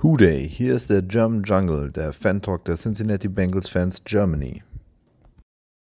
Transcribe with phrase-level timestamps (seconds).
[0.00, 4.62] Hooday, hier ist der German Jungle, der Fan-Talk der Cincinnati Bengals Fans Germany.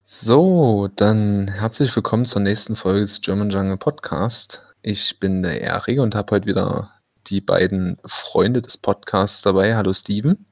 [0.03, 4.61] So, dann herzlich willkommen zur nächsten Folge des German Jungle Podcast.
[4.81, 6.91] Ich bin der Erik und habe heute wieder
[7.27, 9.77] die beiden Freunde des Podcasts dabei.
[9.77, 10.45] Hallo Steven.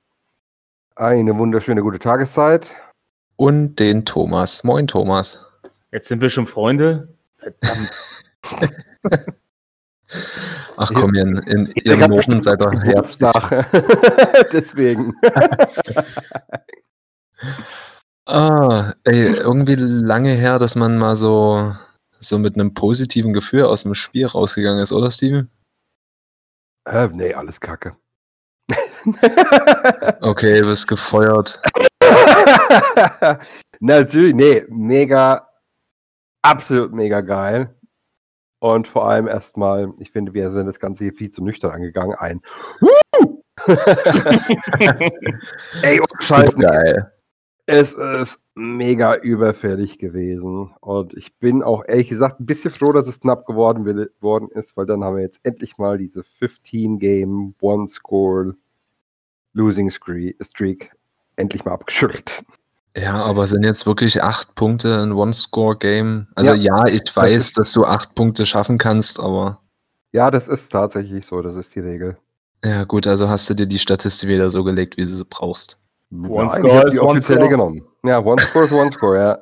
[0.95, 2.73] Eine wunderschöne gute Tageszeit.
[3.35, 4.63] Und den Thomas.
[4.63, 5.45] Moin Thomas.
[5.91, 7.09] Jetzt sind wir schon Freunde.
[7.35, 7.91] Verdammt.
[10.81, 13.19] Ach komm, in, in ihren Noten seid ihr herzlich.
[13.19, 13.49] Nach.
[14.53, 15.13] Deswegen.
[18.25, 21.75] ah, ey, irgendwie lange her, dass man mal so,
[22.19, 25.49] so mit einem positiven Gefühl aus dem Spiel rausgegangen ist, oder Steven?
[26.85, 27.97] Äh, nee, alles Kacke.
[30.21, 31.61] okay, du bist gefeuert.
[33.81, 35.45] Natürlich, nee, mega,
[36.41, 37.75] absolut mega geil.
[38.59, 42.15] Und vor allem erstmal, ich finde, wir sind das Ganze hier viel zu nüchtern angegangen.
[42.17, 42.41] Ein
[45.81, 46.57] Ey, oh, Scheiße.
[46.57, 47.11] Geil.
[47.65, 50.71] Es ist mega überfällig gewesen.
[50.81, 53.85] Und ich bin auch ehrlich gesagt ein bisschen froh, dass es knapp geworden
[54.21, 58.55] worden ist, weil dann haben wir jetzt endlich mal diese 15-Game, One-Score
[59.53, 60.91] Losing Streak
[61.35, 62.43] endlich mal abgeschüttelt.
[63.01, 66.27] Ja, aber sind jetzt wirklich acht Punkte ein One-Score-Game?
[66.35, 69.59] Also ja, ja ich weiß, das dass du acht Punkte schaffen kannst, aber.
[70.11, 72.17] Ja, das ist tatsächlich so, das ist die Regel.
[72.63, 75.77] Ja, gut, also hast du dir die Statistik wieder so gelegt, wie du sie brauchst.
[76.11, 77.87] One Nein, Score ist die offizielle one genommen.
[78.03, 79.37] Ja, One Score ist One Score, ja.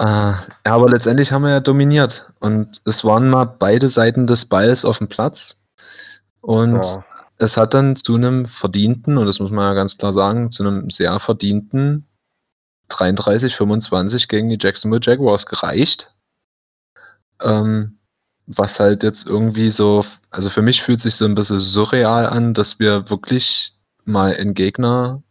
[0.00, 0.34] Uh,
[0.66, 2.32] ja, aber letztendlich haben wir ja dominiert.
[2.40, 5.58] Und es waren mal beide Seiten des Balls auf dem Platz.
[6.40, 7.04] Und ja.
[7.38, 10.62] es hat dann zu einem verdienten, und das muss man ja ganz klar sagen, zu
[10.62, 12.06] einem sehr verdienten
[12.90, 16.14] 33, 25 gegen die Jacksonville Jaguars gereicht.
[17.40, 17.98] Ähm,
[18.46, 22.52] was halt jetzt irgendwie so, also für mich fühlt sich so ein bisschen surreal an,
[22.52, 23.74] dass wir wirklich
[24.04, 25.22] mal einen Gegner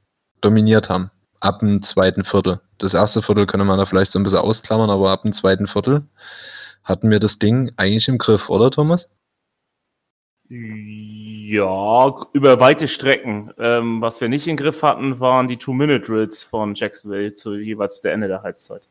[0.41, 1.11] dominiert haben.
[1.41, 2.61] Ab dem zweiten Viertel.
[2.77, 5.67] Das erste Viertel könnte man da vielleicht so ein bisschen ausklammern, aber ab dem zweiten
[5.67, 6.03] Viertel
[6.83, 9.09] hatten wir das Ding eigentlich im Griff, oder Thomas?
[11.49, 13.51] Ja, über weite Strecken.
[13.57, 18.13] Ähm, was wir nicht im Griff hatten, waren die Two-Minute-Drills von Jacksonville zu jeweils der
[18.13, 18.83] Ende der Halbzeit.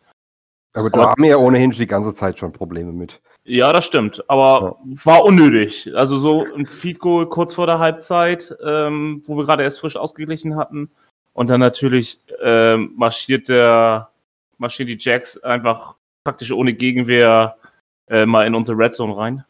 [0.75, 3.21] Aber da haben wir ja ohnehin die ganze Zeit schon Probleme mit.
[3.45, 4.25] Ja, das stimmt.
[4.29, 4.93] Aber ja.
[4.93, 5.95] es war unnötig.
[5.95, 9.97] Also so ein Feed Goal kurz vor der Halbzeit, ähm, wo wir gerade erst frisch
[9.97, 10.91] ausgeglichen hatten.
[11.35, 14.11] Und dann natürlich ähm, marschiert der,
[14.59, 15.95] marschieren die Jacks einfach
[16.25, 17.57] praktisch ohne Gegenwehr
[18.09, 19.45] äh, mal in unsere Red Zone rein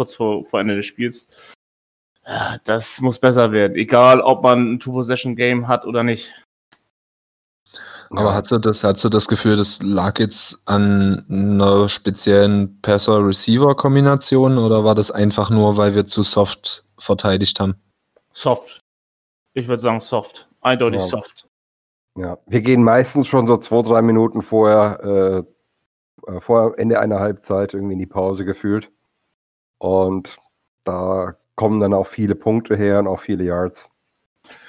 [0.00, 1.28] kurz vor, vor Ende des Spiels.
[2.64, 6.30] Das muss besser werden, egal ob man ein Two-Possession-Game hat oder nicht.
[8.10, 14.58] Aber hat sie das, hat sie das Gefühl, das lag jetzt an einer speziellen Passer-Receiver-Kombination
[14.58, 17.76] oder war das einfach nur, weil wir zu soft verteidigt haben?
[18.32, 18.80] Soft.
[19.54, 20.48] Ich würde sagen soft.
[20.60, 21.06] Eindeutig ja.
[21.06, 21.48] soft.
[22.16, 25.44] Ja, wir gehen meistens schon so zwei, drei Minuten vorher,
[26.26, 28.90] äh, äh vor Ende einer Halbzeit irgendwie in die Pause gefühlt.
[29.78, 30.36] Und
[30.82, 33.90] da kommen dann auch viele Punkte her und auch viele Yards.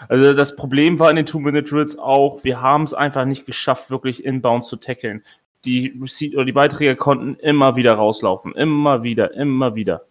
[0.09, 4.25] Also das Problem war in den Two-Minute-Drills auch, wir haben es einfach nicht geschafft, wirklich
[4.25, 5.23] inbound zu tackeln.
[5.63, 8.53] Die Receipt oder die Beiträge konnten immer wieder rauslaufen.
[8.55, 10.05] Immer wieder, immer wieder.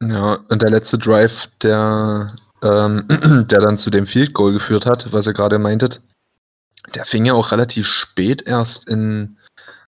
[0.00, 3.04] Ja, und der letzte Drive, der, ähm,
[3.50, 6.02] der dann zu dem Field Goal geführt hat, was ihr gerade meintet,
[6.94, 9.38] der fing ja auch relativ spät erst in,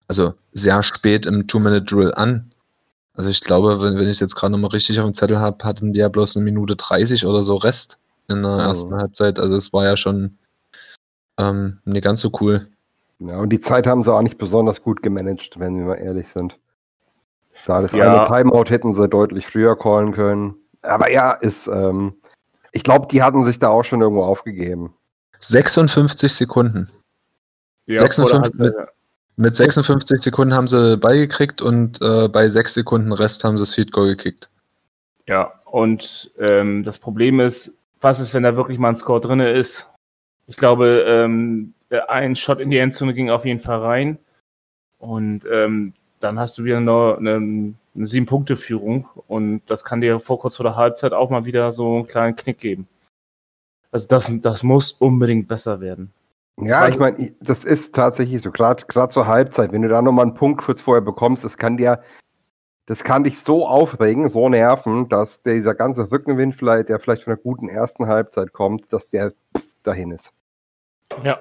[0.08, 2.50] also sehr spät im Two-Minute-Drill an.
[3.14, 5.64] Also ich glaube, wenn, wenn ich es jetzt gerade nochmal richtig auf dem Zettel habe,
[5.64, 7.98] hatten die ja bloß eine Minute 30 oder so Rest
[8.28, 8.58] in der oh.
[8.58, 9.38] ersten Halbzeit.
[9.38, 10.36] Also es war ja schon
[11.38, 12.66] ähm, nicht ganz so cool.
[13.20, 16.28] Ja, und die Zeit haben sie auch nicht besonders gut gemanagt, wenn wir mal ehrlich
[16.28, 16.58] sind.
[17.66, 18.12] Da das ja.
[18.12, 20.56] eine Timeout hätten sie deutlich früher callen können.
[20.82, 22.14] Aber ja, ist, ähm,
[22.72, 24.92] ich glaube, die hatten sich da auch schon irgendwo aufgegeben.
[25.38, 26.90] 56 Sekunden.
[27.86, 28.74] Ja, 56, mit,
[29.36, 33.74] mit 56 Sekunden haben sie beigekriegt und äh, bei 6 Sekunden Rest haben sie das
[33.74, 34.48] Feed Goal gekickt.
[35.26, 39.40] Ja, und ähm, das Problem ist, was ist, wenn da wirklich mal ein Score drin
[39.40, 39.88] ist?
[40.46, 41.74] Ich glaube, ähm,
[42.08, 44.18] ein Shot in die Endzone ging auf jeden Fall rein.
[44.98, 49.08] Und ähm, dann hast du wieder eine, eine, eine Sieben-Punkte-Führung.
[49.26, 52.36] Und das kann dir vor kurz vor der Halbzeit auch mal wieder so einen kleinen
[52.36, 52.88] Knick geben.
[53.90, 56.12] Also das, das muss unbedingt besser werden.
[56.60, 60.34] Ja, ich meine, das ist tatsächlich so, gerade zur Halbzeit, wenn du da nochmal einen
[60.34, 62.02] Punkt kurz vorher bekommst, das kann dir,
[62.86, 67.32] das kann dich so aufregen, so nerven, dass dieser ganze Rückenwind vielleicht, der vielleicht von
[67.32, 69.32] einer guten ersten Halbzeit kommt, dass der
[69.82, 70.32] dahin ist.
[71.24, 71.40] Ja.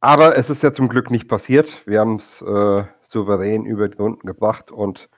[0.00, 1.86] Aber es ist ja zum Glück nicht passiert.
[1.86, 5.08] Wir haben es äh, souverän über die Runden gebracht und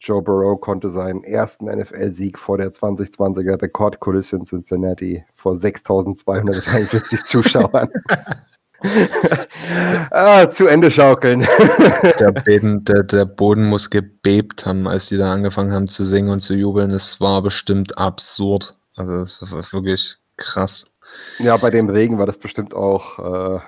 [0.00, 7.90] Joe Burrow konnte seinen ersten NFL-Sieg vor der 2020er Rekordkulisse in Cincinnati vor 6.243 Zuschauern.
[10.10, 11.40] ah, zu Ende schaukeln.
[12.20, 16.30] der, Beden, der, der, Boden muss gebebt haben, als die da angefangen haben zu singen
[16.30, 16.92] und zu jubeln.
[16.92, 18.76] Es war bestimmt absurd.
[18.96, 20.86] Also das war wirklich krass.
[21.38, 23.60] Ja, bei dem Regen war das bestimmt auch äh,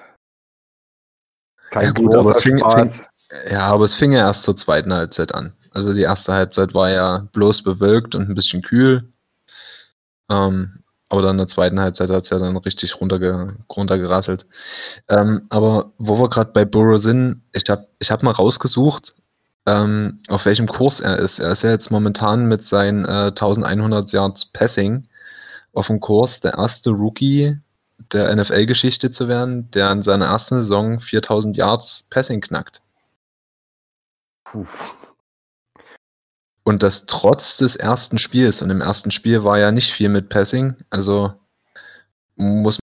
[1.71, 2.91] kein ja, gut, aber fing, fing,
[3.51, 5.53] ja, aber es fing ja erst zur zweiten Halbzeit an.
[5.73, 9.13] Also die erste Halbzeit war ja bloß bewölkt und ein bisschen kühl.
[10.31, 14.47] Ähm, aber dann in der zweiten Halbzeit hat es ja dann richtig runterge runtergerasselt.
[15.09, 19.17] Ähm, aber wo wir gerade bei Burrow sind, ich habe ich hab mal rausgesucht,
[19.67, 21.41] ähm, auf welchem Kurs er ist.
[21.41, 25.09] Er ist ja jetzt momentan mit seinen äh, 1100 Yards Passing
[25.73, 27.59] auf dem Kurs, der erste Rookie
[28.13, 32.83] der NFL-Geschichte zu werden, der in seiner ersten Saison 4000 Yards Passing knackt.
[34.45, 34.67] Puh.
[36.71, 38.63] Und das trotz des ersten Spiels.
[38.63, 40.77] Und im ersten Spiel war ja nicht viel mit Passing.
[40.89, 41.33] Also
[42.37, 42.79] muss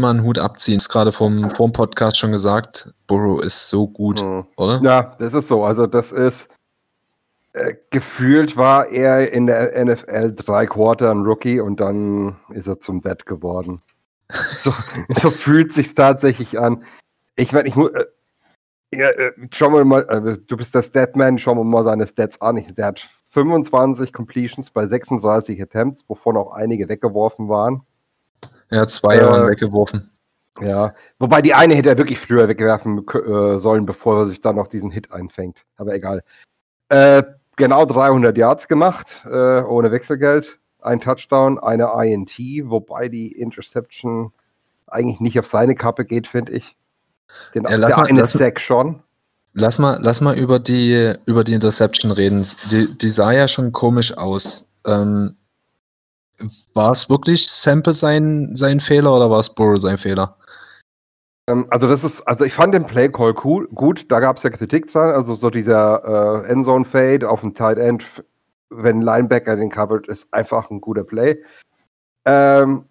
[0.00, 0.78] man einen Hut abziehen.
[0.78, 2.90] Ist gerade vom, vom Podcast schon gesagt.
[3.06, 4.46] Burrow ist so gut, mhm.
[4.56, 4.80] oder?
[4.82, 5.64] Ja, das ist so.
[5.64, 6.48] Also, das ist.
[7.52, 12.78] Äh, gefühlt war er in der NFL drei Quarter ein Rookie und dann ist er
[12.78, 13.82] zum Wett geworden.
[14.56, 14.72] So,
[15.20, 16.84] so fühlt sich tatsächlich an.
[17.36, 17.90] Ich meine, ich muss.
[17.90, 18.06] Äh,
[18.92, 22.40] ja, äh, schauen wir mal, äh, du bist der Statman, schauen wir mal seine Stats
[22.40, 22.64] an.
[22.76, 27.82] Der hat 25 Completions bei 36 Attempts, wovon auch einige weggeworfen waren.
[28.70, 30.10] Ja, zwei äh, waren weggeworfen.
[30.60, 34.56] Ja, wobei die eine hätte er wirklich früher wegwerfen äh, sollen, bevor er sich dann
[34.56, 35.64] noch diesen Hit einfängt.
[35.76, 36.22] Aber egal.
[36.88, 37.22] Äh,
[37.56, 40.58] genau 300 Yards gemacht, äh, ohne Wechselgeld.
[40.80, 44.32] Ein Touchdown, eine INT, wobei die Interception
[44.86, 46.76] eigentlich nicht auf seine Kappe geht, finde ich.
[47.54, 49.02] Den, ja, der mal, eine Sack schon.
[49.54, 52.46] Lass mal, lass mal über die, über die Interception reden.
[52.70, 54.68] Die, die sah ja schon komisch aus.
[54.86, 55.36] Ähm,
[56.74, 60.36] war es wirklich Sample sein, sein Fehler oder war es Burrow sein Fehler?
[61.48, 64.42] Ähm, also das ist, also ich fand den Play Call cool, gut, da gab es
[64.42, 68.04] ja Kritik dran, also so dieser äh, Endzone Fade auf dem Tight End,
[68.70, 71.42] wenn Linebacker den covered, ist einfach ein guter Play.
[72.26, 72.84] Ähm,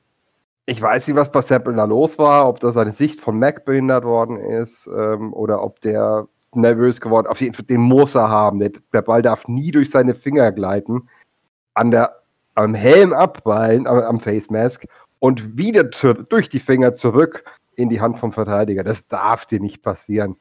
[0.69, 3.64] ich weiß nicht, was bei Sample da los war, ob da seine Sicht von Mac
[3.64, 8.30] behindert worden ist ähm, oder ob der nervös geworden Auf jeden Fall, den muss er
[8.30, 8.60] haben.
[8.60, 11.08] Der, der, Ball darf nie durch seine Finger gleiten,
[11.74, 12.22] an der,
[12.56, 14.86] am Helm abballen, am, am Face Mask
[15.19, 18.84] und wieder zu, durch die Finger zurück in die Hand vom Verteidiger.
[18.84, 20.36] Das darf dir nicht passieren.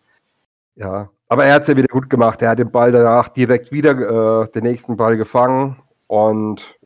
[0.75, 2.43] Ja, aber er hat es ja wieder gut gemacht.
[2.43, 5.76] Er hat den Ball danach direkt wieder äh, den nächsten Ball gefangen
[6.08, 6.76] und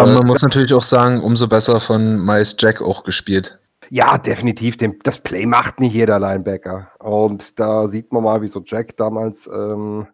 [0.00, 3.58] aber man äh, muss natürlich auch sagen, umso besser von Miles Jack auch gespielt.
[3.90, 4.76] Ja, definitiv.
[5.02, 6.90] das Play macht nicht jeder Linebacker.
[6.98, 10.06] Und da sieht man mal, wie so Jack damals ähm,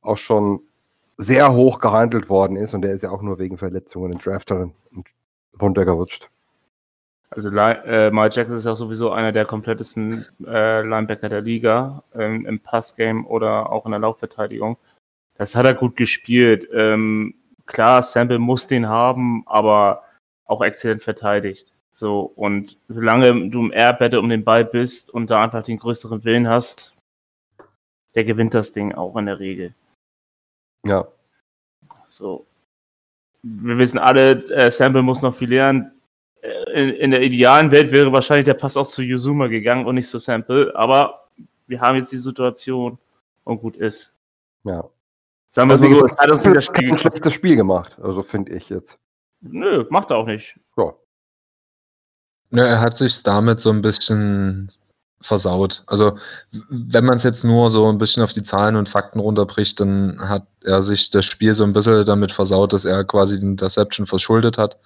[0.00, 0.60] auch schon
[1.16, 2.72] sehr hoch gehandelt worden ist.
[2.72, 4.70] Und der ist ja auch nur wegen Verletzungen in Drafter
[5.60, 6.30] runtergerutscht.
[7.30, 12.46] Also äh, Miles Jack ist ja sowieso einer der komplettesten äh, Linebacker der Liga ähm,
[12.46, 14.78] im Passgame oder auch in der Laufverteidigung.
[15.36, 16.68] Das hat er gut gespielt.
[16.72, 17.34] Ähm,
[17.66, 20.04] klar, Sample muss den haben, aber
[20.44, 21.72] auch exzellent verteidigt.
[21.92, 26.24] So, und solange du im Airbette um den Ball bist und da einfach den größeren
[26.24, 26.94] Willen hast,
[28.14, 29.74] der gewinnt das Ding auch in der Regel.
[30.84, 31.06] Ja.
[32.06, 32.46] So.
[33.42, 35.92] Wir wissen alle, äh, Sample muss noch viel lernen.
[36.40, 39.94] Äh, in, in, der idealen Welt wäre wahrscheinlich der Pass auch zu Yuzuma gegangen und
[39.96, 41.28] nicht zu Sample, aber
[41.66, 42.98] wir haben jetzt die Situation
[43.44, 44.12] und gut ist.
[44.64, 44.88] Ja.
[45.54, 48.24] Sagen wir also, mal so, es hat uns das Spiel kein schlechtes Spiel gemacht, also
[48.24, 48.98] finde ich jetzt.
[49.40, 50.58] Nö, macht er auch nicht.
[50.76, 50.94] Ja.
[52.50, 54.68] ja er hat sich damit so ein bisschen
[55.20, 55.84] versaut.
[55.86, 56.18] Also,
[56.70, 60.18] wenn man es jetzt nur so ein bisschen auf die Zahlen und Fakten runterbricht, dann
[60.28, 64.08] hat er sich das Spiel so ein bisschen damit versaut, dass er quasi den Interception
[64.08, 64.80] verschuldet hat.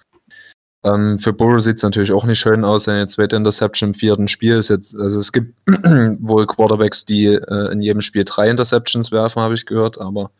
[0.83, 4.29] Ähm, für Burrow sieht es natürlich auch nicht schön aus, seine zweite Interception im vierten
[4.29, 9.11] Spiel ist jetzt, also es gibt wohl Quarterbacks, die äh, in jedem Spiel drei Interceptions
[9.11, 10.31] werfen, habe ich gehört, aber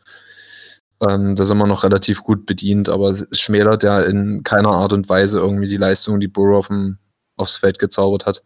[1.02, 4.94] ähm, da sind wir noch relativ gut bedient, aber es schmälert ja in keiner Art
[4.94, 6.96] und Weise irgendwie die Leistung, die Burrow auf dem,
[7.36, 8.42] aufs Feld gezaubert hat.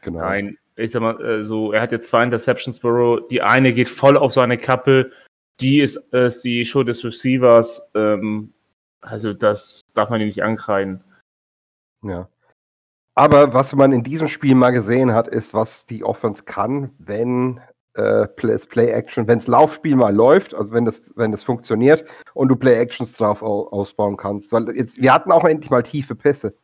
[0.00, 0.20] Genau.
[0.20, 3.20] Nein, ich sag mal, äh, so, er hat jetzt zwei Interceptions, Burrow.
[3.28, 5.10] Die eine geht voll auf seine Kappe,
[5.60, 7.82] die ist, ist die Schuld des Receivers.
[7.94, 8.52] Ähm,
[9.00, 11.02] also, das darf man ihm nicht ankreiden.
[12.04, 12.28] Ja.
[13.14, 17.60] Aber was man in diesem Spiel mal gesehen hat, ist, was die Offense kann, wenn
[17.94, 22.56] äh, Play-Action, wenn das Laufspiel mal läuft, also wenn das, wenn das funktioniert und du
[22.56, 24.52] Play-Actions drauf ausbauen kannst.
[24.52, 26.54] Weil jetzt, wir hatten auch endlich mal tiefe Pässe.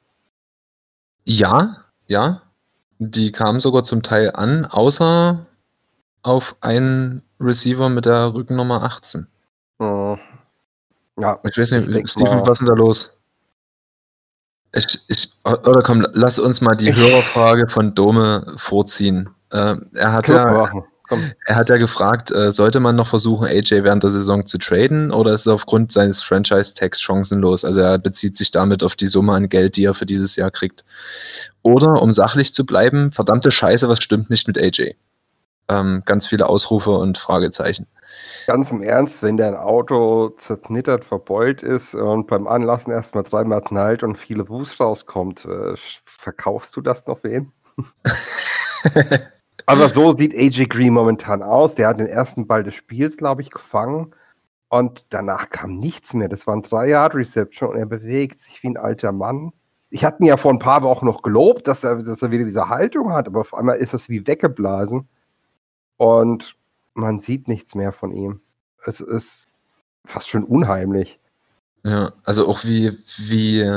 [1.25, 2.43] Ja, ja.
[2.99, 5.47] Die kamen sogar zum Teil an, außer
[6.23, 9.27] auf einen Receiver mit der Rückennummer 18.
[9.79, 10.19] Mhm.
[11.19, 13.17] Ja, Ich weiß nicht, Ich Steven, was ist denn da los?
[14.73, 19.31] Ich, ich, oder komm, lass uns mal die Hörerfrage von Dome vorziehen.
[19.51, 20.71] Äh, er, hat ja,
[21.47, 25.11] er hat ja gefragt, äh, sollte man noch versuchen, AJ während der Saison zu traden
[25.11, 27.65] oder ist es aufgrund seines Franchise-Tags chancenlos?
[27.65, 30.51] Also er bezieht sich damit auf die Summe an Geld, die er für dieses Jahr
[30.51, 30.85] kriegt.
[31.63, 34.95] Oder, um sachlich zu bleiben, verdammte Scheiße, was stimmt nicht mit AJ?
[35.69, 37.87] Ähm, ganz viele Ausrufe und Fragezeichen.
[38.47, 44.03] Ganz im Ernst, wenn dein Auto zerknittert, verbeult ist und beim Anlassen erstmal dreimal knallt
[44.03, 45.75] und viele Boost rauskommt, äh,
[46.05, 47.53] verkaufst du das noch wem?
[49.67, 51.77] Aber so sieht AJ Green momentan aus.
[51.77, 54.15] Der hat den ersten Ball des Spiels, glaube ich, gefangen.
[54.69, 56.29] Und danach kam nichts mehr.
[56.29, 59.53] Das war ein 3-Yard-Reception und er bewegt sich wie ein alter Mann.
[59.91, 62.45] Ich hatte ihn ja vor ein paar Wochen noch gelobt, dass er, dass er wieder
[62.45, 65.09] diese Haltung hat, aber auf einmal ist das wie weggeblasen.
[66.01, 66.57] Und
[66.95, 68.41] man sieht nichts mehr von ihm.
[68.87, 69.51] Es ist
[70.07, 71.21] fast schon unheimlich.
[71.85, 73.71] Ja, also auch wie, wie,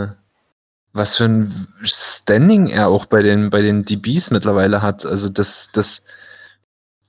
[0.94, 5.06] was für ein Standing er auch bei den, bei den DBs mittlerweile hat.
[5.06, 6.06] Also das, das,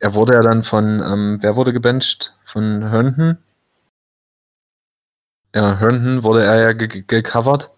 [0.00, 2.36] er wurde ja dann von, ähm, wer wurde gebencht?
[2.44, 3.38] Von Herndon?
[5.54, 7.70] Ja, Herndon wurde er ja ge ge- gecovert.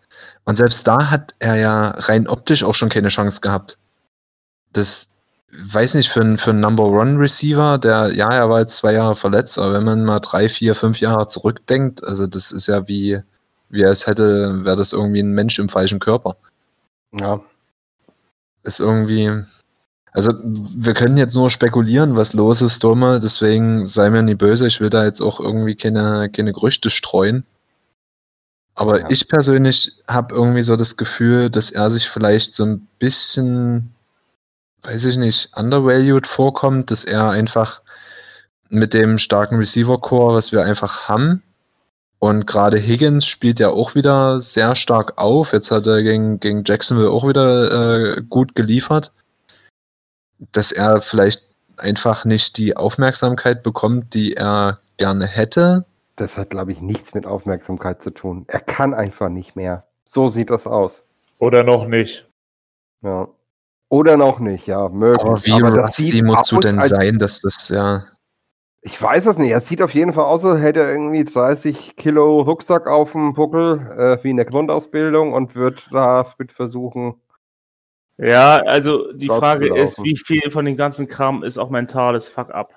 [0.47, 3.79] Und selbst da hat er ja rein optisch auch schon keine Chance gehabt.
[4.73, 5.11] Das,
[5.53, 8.93] weiß nicht, für einen für einen Number One Receiver, der, ja, er war jetzt zwei
[8.93, 12.87] Jahre verletzt, aber wenn man mal drei, vier, fünf Jahre zurückdenkt, also das ist ja
[12.89, 13.21] wie,
[13.69, 16.37] wie als hätte, wäre das irgendwie ein Mensch im falschen Körper.
[17.13, 17.41] Ja.
[18.65, 19.31] Ist irgendwie,
[20.13, 24.67] also wir können jetzt nur spekulieren, was los ist, Dome, deswegen sei mir nicht böse,
[24.67, 27.45] ich will da jetzt auch irgendwie keine, keine Gerüchte streuen.
[28.75, 29.07] Aber Ja.
[29.09, 33.95] ich persönlich habe irgendwie so das Gefühl, dass er sich vielleicht so ein bisschen,
[34.87, 37.83] weiß ich nicht, undervalued vorkommt, dass er einfach
[38.69, 41.43] mit dem starken Receiver-Core, was wir einfach haben,
[42.19, 45.53] und gerade Higgins spielt ja auch wieder sehr stark auf.
[45.53, 49.13] Jetzt hat er gegen, gegen Jacksonville auch wieder äh, gut geliefert,
[50.53, 51.43] dass er vielleicht
[51.77, 55.85] einfach nicht die Aufmerksamkeit bekommt, die er gerne hätte.
[56.17, 58.47] Das hat, glaube ich, nichts mit Aufmerksamkeit zu tun.
[58.49, 59.85] Er kann einfach nicht mehr.
[60.07, 61.03] So sieht das aus.
[61.39, 62.27] Oder noch nicht.
[63.03, 63.29] Ja.
[63.89, 65.27] Oder noch nicht, ja, möglich.
[65.27, 68.05] Aber wie das rusty sieht musst du denn sein, dass das ja.
[68.83, 69.51] Ich weiß es nicht.
[69.51, 73.35] Er sieht auf jeden Fall aus, als hätte er irgendwie 30 Kilo Rucksack auf dem
[73.35, 77.15] Buckel, äh, wie in der Grundausbildung und wird da mit versuchen.
[78.19, 82.75] Ja, also die Frage ist, wie viel von dem ganzen Kram ist auch mentales Fuck-up?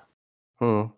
[0.58, 0.92] Hm.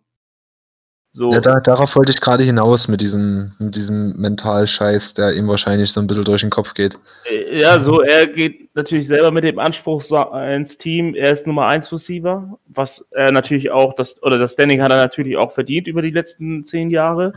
[1.14, 5.46] So, ja da, darauf wollte ich gerade hinaus mit diesem, mit diesem Mentalscheiß, der ihm
[5.46, 6.98] wahrscheinlich so ein bisschen durch den Kopf geht.
[7.30, 10.02] äh, ja, so er geht natürlich selber mit dem Anspruch
[10.50, 14.80] ins Team, er ist Nummer 1 Receiver, was er natürlich auch, das, oder das Standing
[14.80, 17.34] hat er natürlich auch verdient über die letzten zehn Jahre.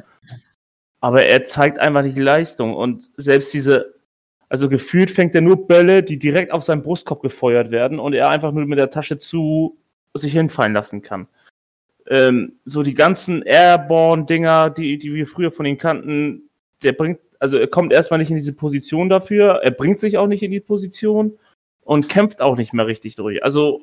[1.01, 3.93] Aber er zeigt einfach nicht die Leistung und selbst diese,
[4.47, 8.29] also gefühlt fängt er nur Bälle, die direkt auf seinen Brustkorb gefeuert werden und er
[8.29, 9.77] einfach nur mit der Tasche zu
[10.13, 11.27] sich hinfallen lassen kann.
[12.07, 16.49] Ähm, so die ganzen Airborne-Dinger, die, die wir früher von ihm kannten,
[16.83, 20.27] der bringt, also er kommt erstmal nicht in diese Position dafür, er bringt sich auch
[20.27, 21.37] nicht in die Position
[21.81, 23.43] und kämpft auch nicht mehr richtig durch.
[23.43, 23.81] Also,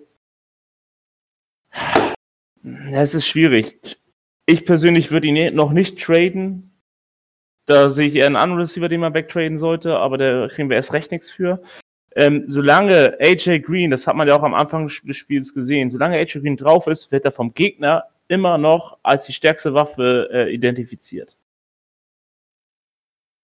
[2.93, 3.79] es ist schwierig.
[4.47, 6.73] Ich persönlich würde ihn eh noch nicht traden.
[7.67, 10.77] Da sehe ich eher einen anderen Receiver, den man wegtraden sollte, aber da kriegen wir
[10.77, 11.63] erst recht nichts für.
[12.15, 16.17] Ähm, solange AJ Green, das hat man ja auch am Anfang des Spiels gesehen, solange
[16.17, 20.55] AJ Green drauf ist, wird er vom Gegner immer noch als die stärkste Waffe äh,
[20.55, 21.37] identifiziert.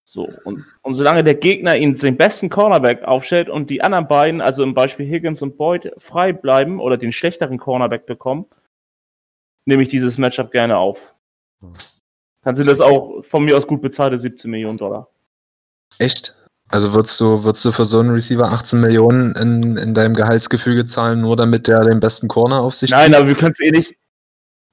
[0.06, 4.40] So, und, und solange der Gegner ihn den besten Cornerback aufstellt und die anderen beiden,
[4.40, 8.46] also im Beispiel Higgins und Boyd, frei bleiben oder den schlechteren Cornerback bekommen,
[9.66, 11.14] nehme ich dieses Matchup gerne auf.
[12.42, 15.10] Dann sind das auch von mir aus gut bezahlte 17 Millionen Dollar.
[15.98, 16.34] Echt?
[16.70, 20.86] Also würdest du, würdest du für so einen Receiver 18 Millionen in, in deinem Gehaltsgefüge
[20.86, 23.70] zahlen, nur damit der den besten Corner auf sich Nein, aber wir können es eh
[23.70, 23.94] nicht.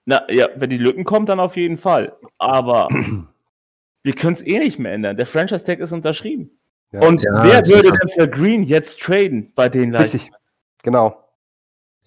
[0.05, 2.15] Na ja, wenn die Lücken kommen, dann auf jeden Fall.
[2.38, 2.88] Aber
[4.03, 5.17] wir können es eh nicht mehr ändern.
[5.17, 6.51] Der Franchise-Tag ist unterschrieben.
[6.91, 10.24] Ja, Und Ja, wer würde denn für Green jetzt traden bei den Leistungen?
[10.24, 10.39] richtig.
[10.83, 11.25] Genau.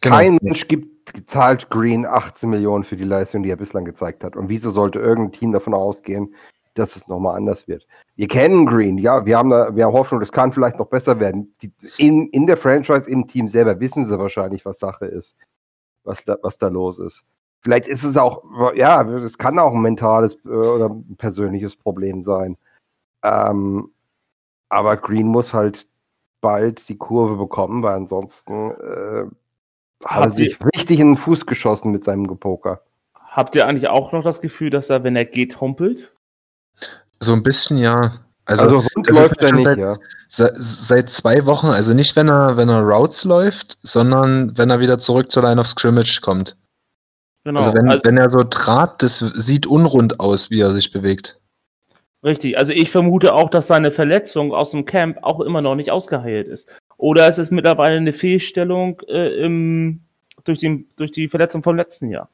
[0.00, 0.16] Genau.
[0.16, 4.36] Kein Mensch gibt, zahlt Green 18 Millionen für die Leistung, die er bislang gezeigt hat.
[4.36, 6.34] Und wieso sollte irgendein Team davon ausgehen,
[6.74, 7.86] dass es nochmal anders wird?
[8.14, 11.18] Wir kennen Green, ja, wir haben, da, wir haben Hoffnung, das kann vielleicht noch besser
[11.18, 11.54] werden.
[11.62, 15.36] Die, in, in der Franchise, im Team selber wissen sie wahrscheinlich, was Sache ist,
[16.04, 17.24] was da, was da los ist.
[17.60, 18.42] Vielleicht ist es auch,
[18.74, 22.56] ja, es kann auch ein mentales äh, oder ein persönliches Problem sein.
[23.22, 23.90] Ähm,
[24.68, 25.86] aber Green muss halt
[26.40, 29.24] bald die Kurve bekommen, weil ansonsten äh,
[30.04, 32.82] hat er sich richtig in den Fuß geschossen mit seinem Gepoker.
[33.14, 36.12] Habt ihr eigentlich auch noch das Gefühl, dass er, wenn er geht, humpelt?
[37.20, 38.20] So ein bisschen ja.
[38.44, 39.96] Also, Also, rund das läuft ist er schon nicht, seit, ja.
[40.28, 44.80] se- seit zwei Wochen, also nicht, wenn er, wenn er Routes läuft, sondern wenn er
[44.80, 46.56] wieder zurück zur Line of Scrimmage kommt.
[47.44, 47.60] Genau.
[47.60, 51.40] Also wenn, also, wenn er so trat, das sieht unrund aus, wie er sich bewegt.
[52.22, 52.58] richtig.
[52.58, 56.48] Also ich vermute auch, dass seine Verletzung aus dem Camp auch immer noch nicht ausgeheilt
[56.48, 56.68] ist.
[56.96, 60.00] Oder es ist mittlerweile eine Fehlstellung äh, im,
[60.44, 62.28] durch, den, durch die Verletzung vom letzten Jahr.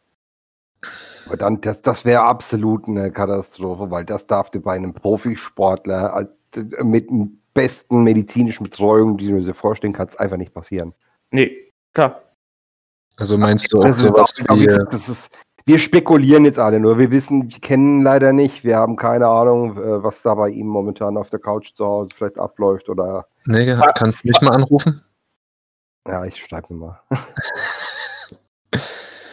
[1.27, 6.13] Aber dann, das, das wäre absolut eine Katastrophe, weil das darf dir bei einem Profisportler
[6.13, 6.31] als-
[6.83, 10.93] mit den besten medizinischen Betreuung, die du dir vorstellen kannst, einfach nicht passieren.
[11.31, 12.24] Nee, klar.
[13.17, 15.29] Also meinst du auch Das ist sowas auch- wie, das ist,
[15.67, 16.99] wir spekulieren jetzt alle nur.
[16.99, 18.65] Wir wissen, wir kennen leider nicht.
[18.65, 22.11] Wir haben keine Ahnung, äh, was da bei ihm momentan auf der Couch zu Hause
[22.15, 22.89] vielleicht abläuft.
[22.89, 25.03] Oder nee, kannst du mich mal anrufen?
[26.07, 27.01] ja, ich schreibe mir mal.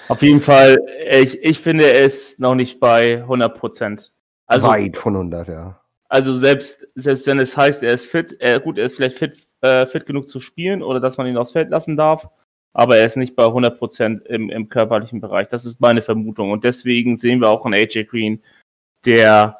[0.08, 0.78] Auf jeden Fall,
[1.10, 4.12] ich, ich finde, er ist noch nicht bei 100 Prozent.
[4.46, 5.80] Also, Weit von 100, ja.
[6.10, 9.48] also selbst, selbst wenn es heißt, er ist fit, er, gut, er ist vielleicht fit,
[9.62, 12.28] äh, fit genug zu spielen oder dass man ihn aufs Feld lassen darf,
[12.74, 15.48] aber er ist nicht bei 100 Prozent im, im körperlichen Bereich.
[15.48, 16.52] Das ist meine Vermutung.
[16.52, 18.42] Und deswegen sehen wir auch einen AJ Green,
[19.06, 19.58] der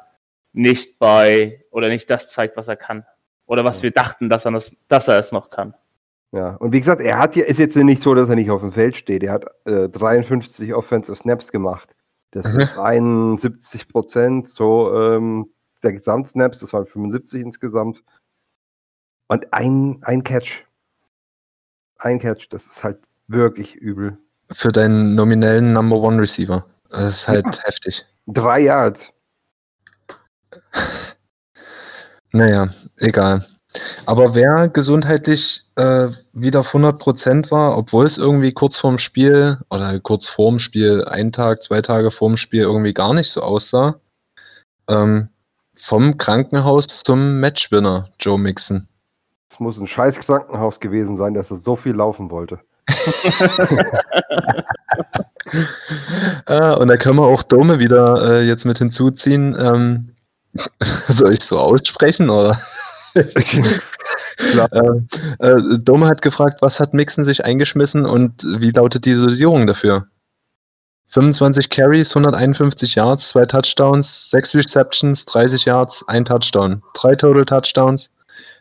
[0.52, 3.04] nicht bei oder nicht das zeigt, was er kann.
[3.46, 5.74] Oder was wir dachten, dass er, das, dass er es noch kann.
[6.32, 8.62] Ja, und wie gesagt, er hat ja, ist jetzt nicht so, dass er nicht auf
[8.62, 9.22] dem Feld steht.
[9.22, 11.94] Er hat äh, 53 Offensive Snaps gemacht.
[12.30, 12.60] Das Mhm.
[12.60, 15.50] ist 71 Prozent so ähm,
[15.82, 18.02] der Gesamtsnaps, das waren 75 insgesamt.
[19.28, 20.64] Und ein, ein Catch.
[22.02, 24.18] Ein Catch, das ist halt wirklich übel.
[24.52, 26.66] Für deinen nominellen Number One Receiver.
[26.90, 28.04] Das ist halt heftig.
[28.26, 29.12] Drei Yards.
[32.34, 33.46] Naja, egal.
[34.06, 40.00] Aber wer gesundheitlich äh, wieder auf 100% war, obwohl es irgendwie kurz vorm Spiel oder
[40.00, 44.00] kurz vorm Spiel, ein Tag, zwei Tage vorm Spiel irgendwie gar nicht so aussah,
[44.88, 45.28] ähm,
[45.74, 48.88] vom Krankenhaus zum Matchwinner, Joe Mixon.
[49.52, 52.60] Es muss ein scheiß Krankenhaus gewesen sein, dass er so viel laufen wollte.
[56.46, 59.54] Ah, und da können wir auch Dome wieder äh, jetzt mit hinzuziehen.
[59.58, 60.14] Ähm,
[61.08, 62.60] soll ich so aussprechen oder?
[64.36, 64.72] Klar.
[64.72, 65.08] Ähm,
[65.40, 70.06] äh, Dome hat gefragt, was hat Mixon sich eingeschmissen und wie lautet die Dosierung dafür?
[71.08, 78.10] 25 Carries, 151 Yards, zwei Touchdowns, sechs Receptions, 30 Yards, ein Touchdown, drei Total Touchdowns.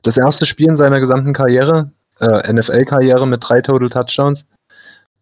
[0.04, 4.50] Das erste Spiel in seiner gesamten Karriere, äh, NFL-Karriere mit drei Total Touchdowns.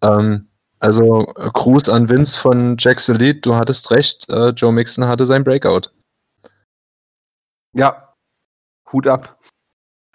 [0.02, 0.48] Ähm,
[0.80, 5.26] also äh, Gruß an Vince von Jack's Elite, du hattest recht, äh, Joe Mixon hatte
[5.26, 5.90] sein Breakout.
[7.74, 8.14] Ja,
[8.92, 9.38] Hut ab.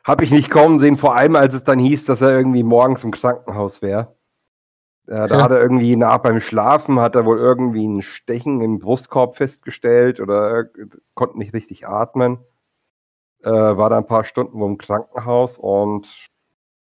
[0.05, 3.05] Habe ich nicht kommen sehen, vor allem als es dann hieß, dass er irgendwie morgens
[3.05, 4.16] im Krankenhaus wäre.
[5.07, 5.42] Äh, da Ja.
[5.42, 10.20] hat er irgendwie nach beim Schlafen, hat er wohl irgendwie ein Stechen im Brustkorb festgestellt
[10.20, 10.64] oder äh,
[11.14, 12.38] konnte nicht richtig atmen.
[13.44, 16.09] Äh, war da ein paar Stunden im Krankenhaus und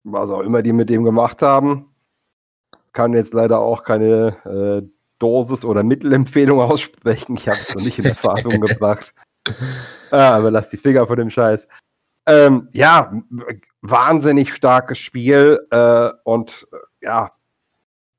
[0.04, 1.94] was auch immer die mit dem gemacht haben,
[2.92, 4.88] kann jetzt leider auch keine äh,
[5.20, 7.38] Dosis oder Mittelempfehlung aussprechen.
[7.38, 9.14] Ich habe es noch nicht in Erfahrung gebracht.
[10.10, 11.68] Ah, aber lass die Finger von dem Scheiß.
[12.26, 13.14] Ähm, ja,
[13.82, 17.32] wahnsinnig starkes Spiel äh, und äh, ja,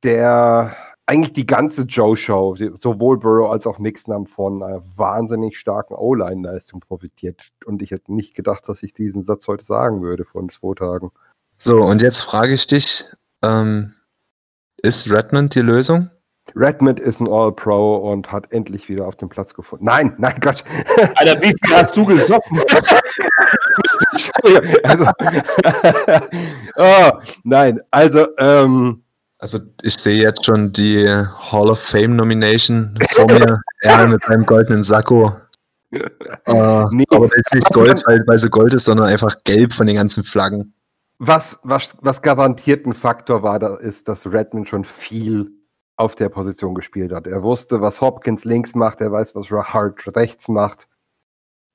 [0.02, 0.74] der
[1.06, 6.80] eigentlich die ganze Joe-Show, sowohl Burrow als auch Mixon haben von einer wahnsinnig starken O-Line-Leistung
[6.80, 7.50] profitiert.
[7.64, 11.10] Und ich hätte nicht gedacht, dass ich diesen Satz heute sagen würde vor zwei Tagen.
[11.58, 13.04] So, und jetzt frage ich dich,
[13.42, 13.94] ähm,
[14.82, 16.10] ist Redmond die Lösung?
[16.54, 19.84] Redmond ist ein All-Pro und hat endlich wieder auf den Platz gefunden.
[19.84, 20.64] Nein, nein, Gott.
[21.14, 22.60] Alter, wie viel hast du gesoffen?
[24.84, 25.06] Also,
[26.76, 27.10] oh,
[27.44, 29.02] nein, also, ähm,
[29.42, 33.60] Also ich sehe jetzt schon die Hall of Fame Nomination vor mir.
[33.80, 35.36] er mit seinem goldenen Sakko.
[36.46, 39.36] Äh, Nee, aber das ist nicht was Gold, weil, weil sie Gold ist, sondern einfach
[39.44, 40.72] gelb von den ganzen Flaggen.
[41.18, 45.50] was, was, was garantiert ein Faktor war, da ist, dass Redmond schon viel
[45.96, 47.26] auf der Position gespielt hat.
[47.26, 50.88] Er wusste, was Hopkins links macht, er weiß, was Hart rechts macht.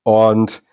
[0.02, 0.64] Und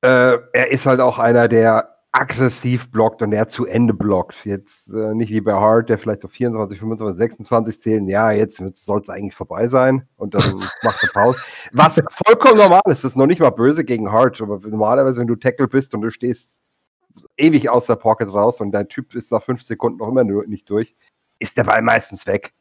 [0.00, 4.44] äh, er ist halt auch einer, der aggressiv blockt und der zu Ende blockt.
[4.44, 8.06] Jetzt äh, nicht wie bei Hart, der vielleicht so 24, 25, 26 zählen.
[8.06, 10.42] Ja, jetzt soll es eigentlich vorbei sein und dann
[10.82, 11.40] macht er Pause.
[11.72, 15.26] Was vollkommen normal ist, das ist noch nicht mal böse gegen Hart, aber normalerweise, wenn
[15.26, 16.60] du Tackle bist und du stehst
[17.36, 20.70] ewig aus der Pocket raus und dein Typ ist nach fünf Sekunden noch immer nicht
[20.70, 20.94] durch,
[21.40, 22.54] ist der Ball meistens weg.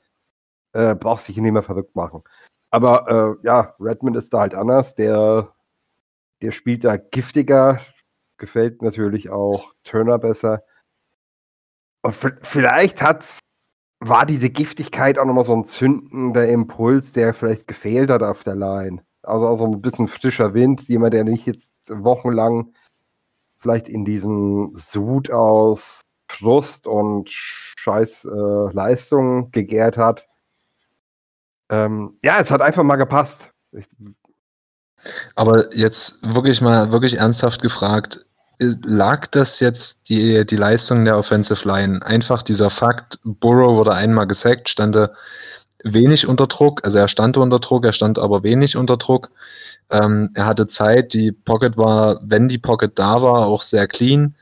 [0.74, 2.24] Äh, brauchst dich nicht mehr verrückt machen.
[2.72, 4.96] Aber äh, ja, Redmond ist da halt anders.
[4.96, 5.54] Der,
[6.42, 7.82] der spielt da giftiger,
[8.44, 10.64] gefällt natürlich auch Turner besser.
[12.02, 13.40] Und vielleicht hat's,
[14.02, 18.56] war diese Giftigkeit auch nochmal so ein zündender Impuls, der vielleicht gefehlt hat auf der
[18.56, 19.02] Line.
[19.22, 22.74] Also, also ein bisschen frischer Wind, jemand, der nicht jetzt wochenlang
[23.60, 30.28] vielleicht in diesem Sud aus Frust und scheiß äh, Leistung gegärt hat.
[31.70, 33.54] Ähm, ja, es hat einfach mal gepasst.
[33.72, 33.88] Ich,
[35.36, 38.26] aber jetzt wirklich mal, wirklich ernsthaft gefragt,
[38.60, 42.06] lag das jetzt die, die Leistung der Offensive Line?
[42.06, 44.98] Einfach dieser Fakt, Burrow wurde einmal gesackt, stand
[45.84, 49.32] wenig unter Druck, also er stand unter Druck, er stand aber wenig unter Druck.
[49.90, 54.36] Ähm, er hatte Zeit, die Pocket war, wenn die Pocket da war, auch sehr clean.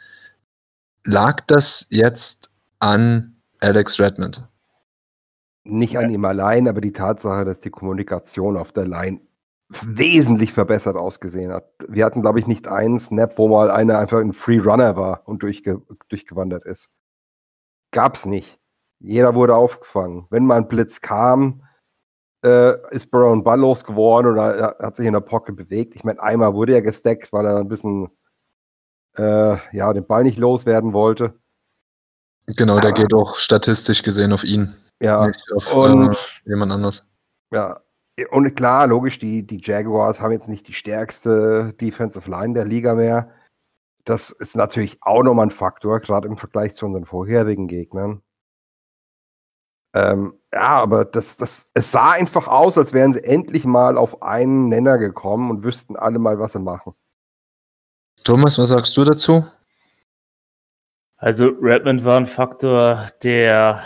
[1.03, 4.47] Lag das jetzt an Alex Redmond?
[5.63, 9.21] Nicht an ihm allein, aber die Tatsache, dass die Kommunikation auf der Line
[9.81, 11.71] wesentlich verbessert ausgesehen hat.
[11.87, 15.27] Wir hatten, glaube ich, nicht einen Snap, wo mal einer einfach ein Free Runner war
[15.27, 16.89] und durchge durchgewandert ist.
[17.91, 18.59] Gab's nicht.
[18.99, 20.27] Jeder wurde aufgefangen.
[20.29, 21.63] Wenn mal ein Blitz kam,
[22.43, 25.95] äh, ist Brown Ball losgeworden oder hat sich in der Pocket bewegt.
[25.95, 28.09] Ich meine, einmal wurde er gesteckt, weil er ein bisschen
[29.17, 31.39] äh, ja, den Ball nicht loswerden wollte.
[32.57, 34.73] Genau, der geht auch statistisch gesehen auf ihn.
[34.99, 37.05] Ja, nicht auf und, äh, jemand anders.
[37.51, 37.81] Ja,
[38.29, 42.95] und klar, logisch, die, die Jaguars haben jetzt nicht die stärkste Defensive Line der Liga
[42.95, 43.29] mehr.
[44.05, 48.21] Das ist natürlich auch nochmal ein Faktor, gerade im Vergleich zu unseren vorherigen Gegnern.
[49.93, 54.21] Ähm, ja, aber das, das, es sah einfach aus, als wären sie endlich mal auf
[54.21, 56.93] einen Nenner gekommen und wüssten alle mal, was sie machen.
[58.23, 59.45] Thomas, was sagst du dazu?
[61.17, 63.83] Also Redmond war ein Faktor, der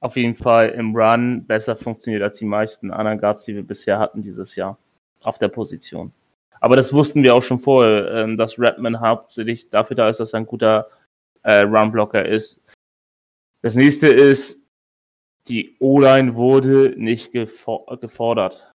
[0.00, 3.98] auf jeden Fall im Run besser funktioniert als die meisten anderen Guards, die wir bisher
[3.98, 4.78] hatten dieses Jahr
[5.22, 6.12] auf der Position.
[6.60, 10.32] Aber das wussten wir auch schon vorher, ähm, dass Redmond hauptsächlich dafür da ist, dass
[10.32, 10.88] er ein guter
[11.42, 12.60] äh, Run-Blocker ist.
[13.62, 14.66] Das nächste ist,
[15.48, 18.72] die O-Line wurde nicht gefordert.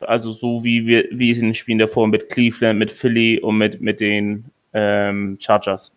[0.00, 3.58] Also so wie wir, wie es in den Spielen davor mit Cleveland, mit Philly und
[3.58, 5.92] mit, mit den ähm, Chargers.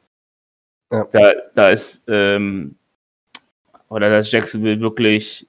[0.91, 1.07] Ja.
[1.11, 2.78] Da, da ist ähm,
[3.89, 5.47] oder dass Jacksonville wirklich,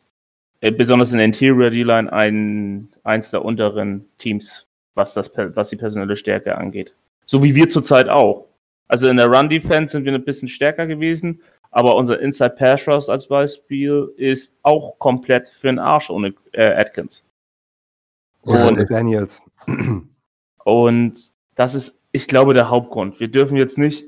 [0.60, 5.76] äh, besonders in der Interior D-Line, ein, eins der unteren Teams, was, das, was die
[5.76, 6.94] personelle Stärke angeht.
[7.26, 8.46] So wie wir zurzeit auch.
[8.88, 13.08] Also in der Run-Defense sind wir ein bisschen stärker gewesen, aber unser Inside Pass Rush
[13.08, 17.24] als Beispiel ist auch komplett für den Arsch ohne äh, Atkins.
[18.42, 19.40] Und, Daniels.
[20.64, 23.20] Und das ist, ich glaube, der Hauptgrund.
[23.20, 24.04] Wir dürfen jetzt nicht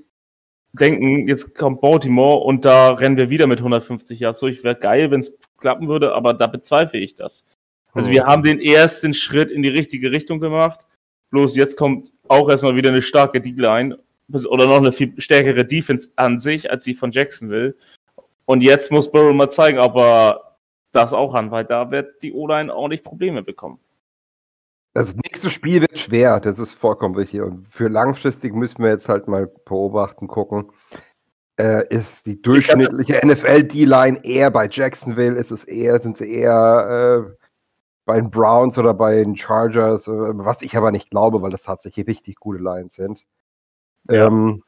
[0.72, 4.64] denken, jetzt kommt Baltimore und da rennen wir wieder mit 150 Yards durch.
[4.64, 7.44] Wäre geil, wenn es klappen würde, aber da bezweifle ich das.
[7.92, 10.80] Also wir haben den ersten Schritt in die richtige Richtung gemacht.
[11.30, 16.08] Bloß jetzt kommt auch erstmal wieder eine starke D-Line oder noch eine viel stärkere Defense
[16.16, 17.74] an sich als die von Jacksonville.
[18.46, 20.56] Und jetzt muss Burrow mal zeigen, ob er
[20.92, 23.78] das auch an, weil da wird die O-Line auch nicht Probleme bekommen.
[24.94, 27.40] Das nächste Spiel wird schwer, das ist vollkommen richtig.
[27.40, 30.70] Und für langfristig müssen wir jetzt halt mal beobachten, gucken.
[31.58, 35.36] Äh, ist die durchschnittliche NFL-D-Line eher bei Jacksonville?
[35.36, 37.44] Ist es eher, sind sie eher äh,
[38.04, 40.06] bei den Browns oder bei den Chargers?
[40.06, 43.24] Äh, was ich aber nicht glaube, weil das tatsächlich richtig gute Lines sind.
[44.08, 44.26] Ja.
[44.26, 44.62] Ähm,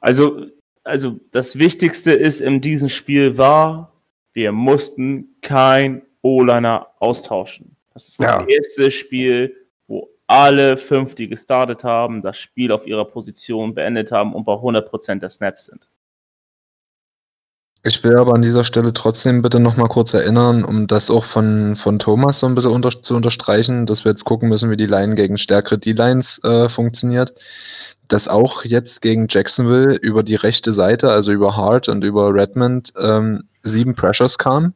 [0.00, 0.46] also,
[0.84, 3.92] also das Wichtigste ist in diesem Spiel war,
[4.32, 7.76] wir mussten kein O-Liner austauschen.
[7.92, 8.46] Das ist das ja.
[8.46, 9.59] erste Spiel,
[10.30, 15.18] alle fünf, die gestartet haben, das Spiel auf ihrer Position beendet haben und bei 100%
[15.18, 15.88] der Snaps sind.
[17.82, 21.74] Ich will aber an dieser Stelle trotzdem bitte nochmal kurz erinnern, um das auch von,
[21.76, 24.86] von Thomas so ein bisschen unter, zu unterstreichen, dass wir jetzt gucken müssen, wie die
[24.86, 27.32] Line gegen stärkere D-Lines äh, funktioniert.
[28.06, 32.92] Dass auch jetzt gegen Jacksonville über die rechte Seite, also über Hart und über Redmond,
[33.00, 34.74] ähm, sieben Pressures kamen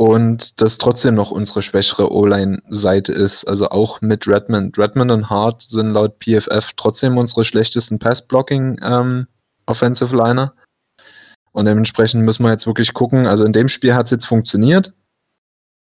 [0.00, 4.78] und das trotzdem noch unsere schwächere O-Line-Seite ist, also auch mit Redmond.
[4.78, 10.54] Redmond und Hart sind laut PFF trotzdem unsere schlechtesten Pass-Blocking-Offensive ähm, Liner.
[11.52, 13.26] Und dementsprechend müssen wir jetzt wirklich gucken.
[13.26, 14.94] Also in dem Spiel hat es jetzt funktioniert.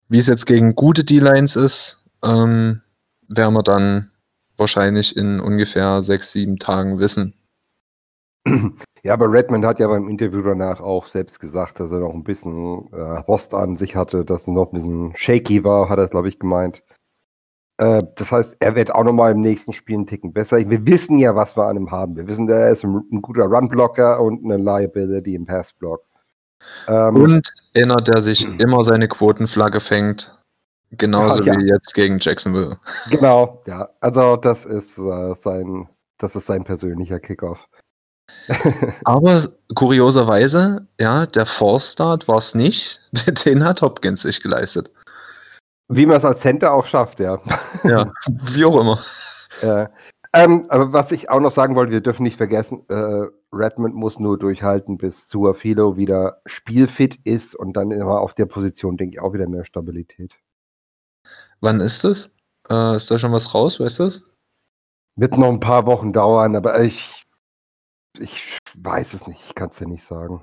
[0.08, 2.80] Wie es jetzt gegen gute D-Lines ist, ähm,
[3.28, 4.12] werden wir dann
[4.56, 7.34] wahrscheinlich in ungefähr sechs, sieben Tagen wissen.
[9.06, 12.24] Ja, aber Redmond hat ja beim Interview danach auch selbst gesagt, dass er noch ein
[12.24, 16.08] bisschen äh, Rost an sich hatte, dass es noch ein bisschen shaky war, hat er,
[16.08, 16.82] glaube ich, gemeint.
[17.78, 20.58] Äh, das heißt, er wird auch nochmal im nächsten Spiel einen Ticken besser.
[20.68, 22.16] Wir wissen ja, was wir an ihm haben.
[22.16, 26.02] Wir wissen, er ist ein, ein guter Run-Blocker und eine Liability im Pass-Block.
[26.88, 30.36] Ähm, und einer, der sich immer seine Quotenflagge fängt.
[30.90, 31.60] Genauso ja, ja.
[31.60, 32.76] wie jetzt gegen Jacksonville.
[33.10, 33.88] Genau, ja.
[34.00, 35.88] Also das ist äh, sein,
[36.18, 37.68] das ist sein persönlicher Kickoff.
[39.04, 43.00] Aber kurioserweise, ja, der Four-Start war es nicht.
[43.44, 44.90] Den hat Hopkins sich geleistet.
[45.88, 47.40] Wie man es als Center auch schafft, ja.
[47.84, 49.02] Ja, wie auch immer.
[49.62, 49.86] Äh,
[50.34, 54.18] ähm, aber was ich auch noch sagen wollte, wir dürfen nicht vergessen, äh, Redmond muss
[54.18, 59.20] nur durchhalten, bis Suafilo wieder spielfit ist und dann immer auf der Position, denke ich,
[59.22, 60.34] auch wieder mehr Stabilität.
[61.60, 62.30] Wann ist das?
[62.68, 64.22] Äh, ist da schon was raus, weißt du das?
[65.18, 67.25] Wird noch ein paar Wochen dauern, aber ich,
[68.18, 70.42] ich weiß es nicht, ich kann es dir nicht sagen.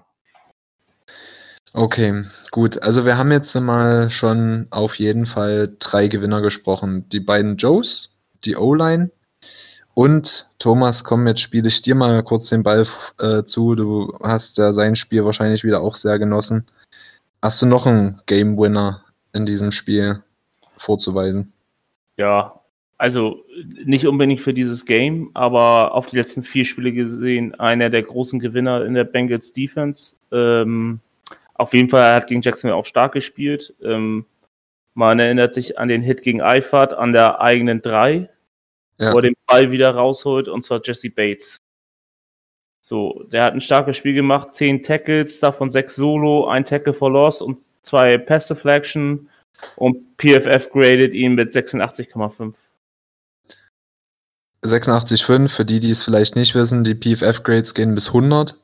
[1.74, 2.82] Okay, gut.
[2.84, 7.10] Also wir haben jetzt mal schon auf jeden Fall drei Gewinner gesprochen.
[7.10, 8.12] Die beiden Joes,
[8.46, 9.10] die O-Line
[9.96, 12.86] und Thomas, komm, jetzt spiele ich dir mal kurz den Ball
[13.20, 13.74] äh, zu.
[13.76, 16.66] Du hast ja sein Spiel wahrscheinlich wieder auch sehr genossen.
[17.42, 20.24] Hast du noch einen Game Winner in diesem Spiel
[20.78, 21.54] vorzuweisen?
[22.18, 22.63] Ja,
[23.04, 23.44] also
[23.84, 28.40] nicht unbedingt für dieses Game, aber auf die letzten vier Spiele gesehen, einer der großen
[28.40, 30.16] Gewinner in der Bengals Defense.
[30.32, 31.02] Ähm,
[31.54, 33.76] auf jeden Fall hat gegen Jacksonville auch stark gespielt.
[33.84, 34.26] Ähm,
[34.94, 38.30] man erinnert sich an den Hit gegen Eifert an der eigenen drei,
[38.98, 39.12] ja.
[39.12, 41.58] wo er den Ball wieder rausholt, und zwar Jesse Bates.
[42.80, 47.12] So, der hat ein starkes Spiel gemacht, zehn Tackles, davon sechs Solo, ein Tackle for
[47.12, 49.28] Loss und zwei Pass Deflection
[49.76, 52.54] und PFF gradet ihn mit 86,5.
[54.64, 58.56] 86,5, für die, die es vielleicht nicht wissen, die PFF-Grades gehen bis 100.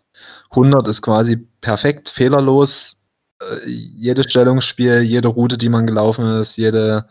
[0.51, 2.97] 100 ist quasi perfekt, fehlerlos.
[3.41, 7.05] Äh, jedes Stellungsspiel, jede Route, die man gelaufen ist, jede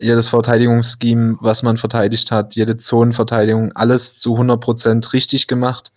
[0.00, 5.92] jedes Verteidigungsscheme, was man verteidigt hat, jede Zonenverteidigung, alles zu 100% richtig gemacht.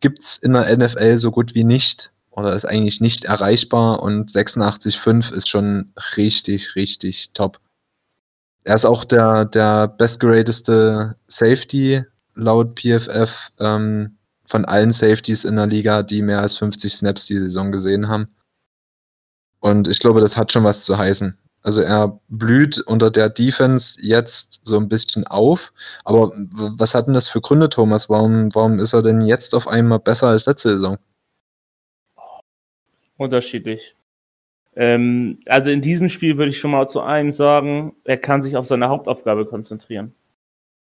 [0.00, 4.30] Gibt es in der NFL so gut wie nicht oder ist eigentlich nicht erreichbar und
[4.30, 7.58] 86,5 ist schon richtig, richtig top.
[8.66, 12.02] Er ist auch der, der bestgerateste Safety
[12.34, 17.38] laut PFF ähm, von allen Safeties in der Liga, die mehr als 50 Snaps die
[17.38, 18.26] Saison gesehen haben.
[19.60, 21.38] Und ich glaube, das hat schon was zu heißen.
[21.62, 25.72] Also er blüht unter der Defense jetzt so ein bisschen auf.
[26.02, 26.32] Aber
[26.76, 28.08] was hat denn das für Gründe, Thomas?
[28.08, 30.98] Warum, warum ist er denn jetzt auf einmal besser als letzte Saison?
[33.16, 33.95] Unterschiedlich.
[34.76, 38.56] Ähm, also in diesem Spiel würde ich schon mal zu einem sagen, er kann sich
[38.56, 40.14] auf seine Hauptaufgabe konzentrieren.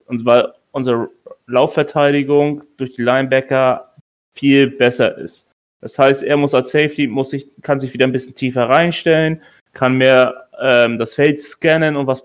[0.07, 1.11] Und weil unsere
[1.47, 3.95] Laufverteidigung durch die Linebacker
[4.33, 5.49] viel besser ist.
[5.81, 9.43] Das heißt, er muss als Safety, muss sich, kann sich wieder ein bisschen tiefer reinstellen,
[9.73, 12.25] kann mehr ähm, das Feld scannen und was,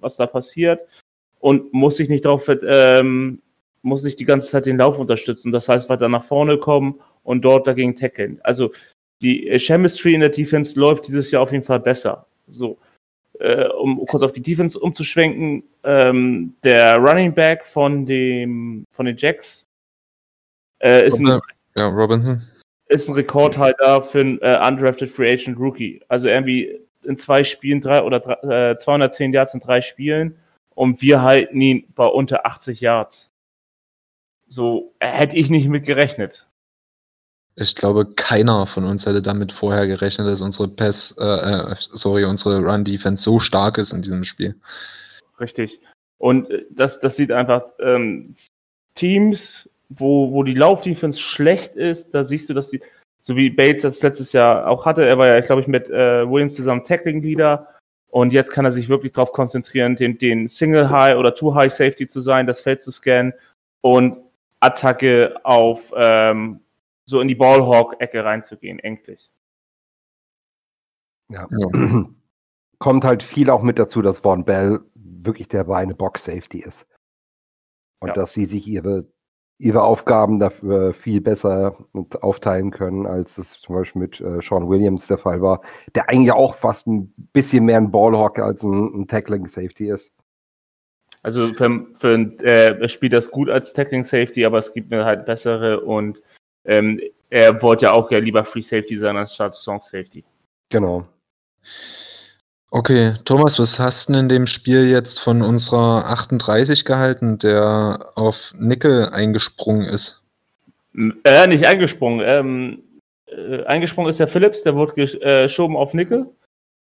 [0.00, 0.86] was da passiert
[1.40, 3.42] und muss sich nicht darauf, ähm,
[3.82, 5.52] muss nicht die ganze Zeit den Lauf unterstützen.
[5.52, 8.40] Das heißt, weiter nach vorne kommen und dort dagegen tackeln.
[8.42, 8.70] Also
[9.20, 12.26] die Chemistry in der Defense läuft dieses Jahr auf jeden Fall besser.
[12.48, 12.78] So,
[13.40, 19.16] äh, um kurz auf die Defense umzuschwenken, ähm, der Running Back von dem von den
[19.16, 19.66] Jacks
[20.80, 21.40] äh, ist, ein,
[21.76, 22.42] ja, Robinson.
[22.86, 26.00] ist ein Rekordhalter für einen äh, undrafted Free Agent Rookie.
[26.08, 30.36] Also irgendwie in zwei Spielen drei oder drei, äh, 210 Yards in drei Spielen
[30.74, 33.30] und wir halten ihn bei unter 80 Yards.
[34.48, 36.47] So hätte ich nicht mit gerechnet.
[37.60, 42.24] Ich glaube, keiner von uns hätte damit vorher gerechnet, dass unsere Pass, äh, äh, sorry,
[42.24, 44.54] unsere Run-Defense so stark ist in diesem Spiel.
[45.40, 45.80] Richtig.
[46.18, 48.32] Und äh, das, das sieht einfach ähm,
[48.94, 52.80] Teams, wo, wo die Lauf-Defense schlecht ist, da siehst du, dass die,
[53.22, 55.04] so wie Bates das letztes Jahr auch hatte.
[55.04, 57.66] Er war ja, glaube ich, mit äh, Williams zusammen Tackling-Leader.
[58.10, 61.72] Und jetzt kann er sich wirklich darauf konzentrieren, den, den Single High oder Two High
[61.72, 63.34] Safety zu sein, das Feld zu scannen
[63.80, 64.16] und
[64.60, 66.60] Attacke auf ähm,
[67.08, 69.30] so in die Ballhawk-Ecke reinzugehen, endlich.
[71.30, 71.48] Ja.
[71.50, 72.04] ja.
[72.78, 76.86] Kommt halt viel auch mit dazu, dass Von Bell wirklich der reine Box-Safety ist.
[78.00, 78.14] Und ja.
[78.14, 79.08] dass sie sich ihre
[79.60, 81.76] ihre Aufgaben dafür viel besser
[82.20, 85.62] aufteilen können, als es zum Beispiel mit äh, Sean Williams der Fall war,
[85.96, 90.12] der eigentlich auch fast ein bisschen mehr ein Ballhawk als ein, ein Tackling Safety ist.
[91.22, 95.04] Also für, für äh, er spielt das gut als Tackling Safety, aber es gibt mir
[95.04, 96.22] halt bessere und
[96.64, 100.24] ähm, er wollte ja auch ja lieber Free Safety sein als statt Strong Safety.
[100.70, 101.06] Genau.
[102.70, 108.10] Okay, Thomas, was hast du denn in dem Spiel jetzt von unserer 38 gehalten, der
[108.14, 110.22] auf Nickel eingesprungen ist?
[111.24, 112.20] Äh, nicht eingesprungen.
[112.26, 112.82] Ähm,
[113.26, 116.26] äh, eingesprungen ist der Phillips, der wurde äh, geschoben auf Nickel.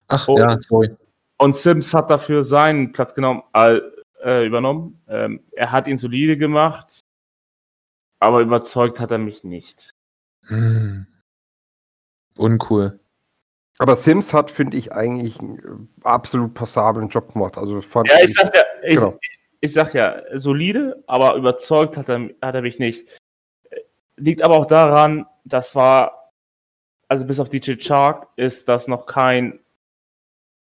[0.08, 0.96] Ach, und, ja, sorry.
[1.38, 5.02] Und Sims hat dafür seinen Platz genommen, äh, übernommen.
[5.10, 7.02] Ähm, er hat ihn solide gemacht,
[8.26, 9.92] aber überzeugt hat er mich nicht.
[10.48, 11.08] Hm.
[12.38, 13.00] Uncool.
[13.78, 17.58] Aber Sims hat, finde ich, eigentlich einen absolut passablen Job gemacht.
[17.58, 19.20] Also fand ja, ich sag ja, ich, genau.
[19.60, 23.20] ich sag ja, solide, aber überzeugt hat er, hat er mich nicht.
[24.18, 26.32] liegt aber auch daran, das war,
[27.08, 29.60] also bis auf DJ Chark ist das noch kein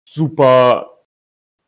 [0.06, 0.90] super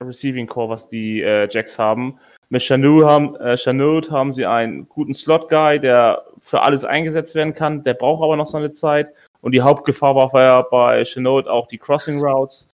[0.02, 2.18] Receiving Core, was die äh, Jacks haben.
[2.48, 7.82] Mit Chanut haben, äh, haben sie einen guten Slot-Guy, der für alles eingesetzt werden kann.
[7.82, 9.12] Der braucht aber noch seine Zeit.
[9.40, 12.68] Und die Hauptgefahr war ja bei Chanut auch die Crossing Routes.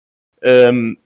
[0.43, 0.99] Ähm,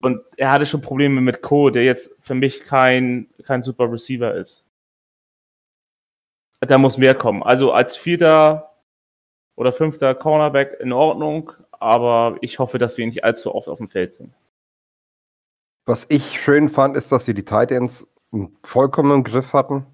[0.00, 4.34] und er hatte schon Probleme mit Co, der jetzt für mich kein, kein super Receiver
[4.34, 4.64] ist.
[6.60, 7.42] Da muss mehr kommen.
[7.42, 8.74] Also als vierter
[9.56, 13.88] oder fünfter Cornerback in Ordnung, aber ich hoffe, dass wir nicht allzu oft auf dem
[13.88, 14.34] Feld sehen.
[15.88, 18.06] Was ich schön fand, ist, dass sie die Titans
[18.62, 19.86] vollkommen im Griff hatten.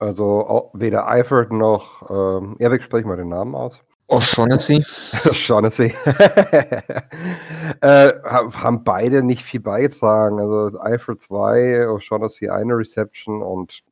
[0.00, 3.84] Also weder Eifert noch ähm, Erik, sprich mal den Namen aus.
[4.08, 4.78] O'Shaughnessy.
[5.26, 5.94] O'Shaughnessy.
[7.82, 10.40] äh, haben beide nicht viel beigetragen.
[10.40, 13.84] Also Eifert 2, O'Shaughnessy eine Reception und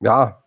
[0.00, 0.44] ja.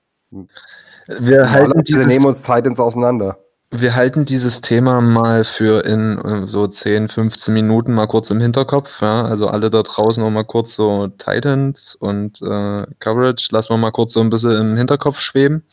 [1.07, 3.42] Wir, halten wir nehmen uns Titans auseinander.
[3.75, 8.39] Wir halten dieses Thema mal für in äh, so 10, 15 Minuten mal kurz im
[8.39, 9.01] Hinterkopf.
[9.01, 9.25] Ja?
[9.25, 13.89] Also alle da draußen noch mal kurz so Titans und äh, Coverage, lassen wir mal
[13.89, 15.63] kurz so ein bisschen im Hinterkopf schweben.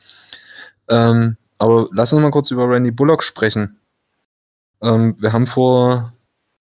[0.88, 3.78] Ähm, aber lass uns mal kurz über Randy Bullock sprechen.
[4.80, 6.14] Ähm, wir haben vor,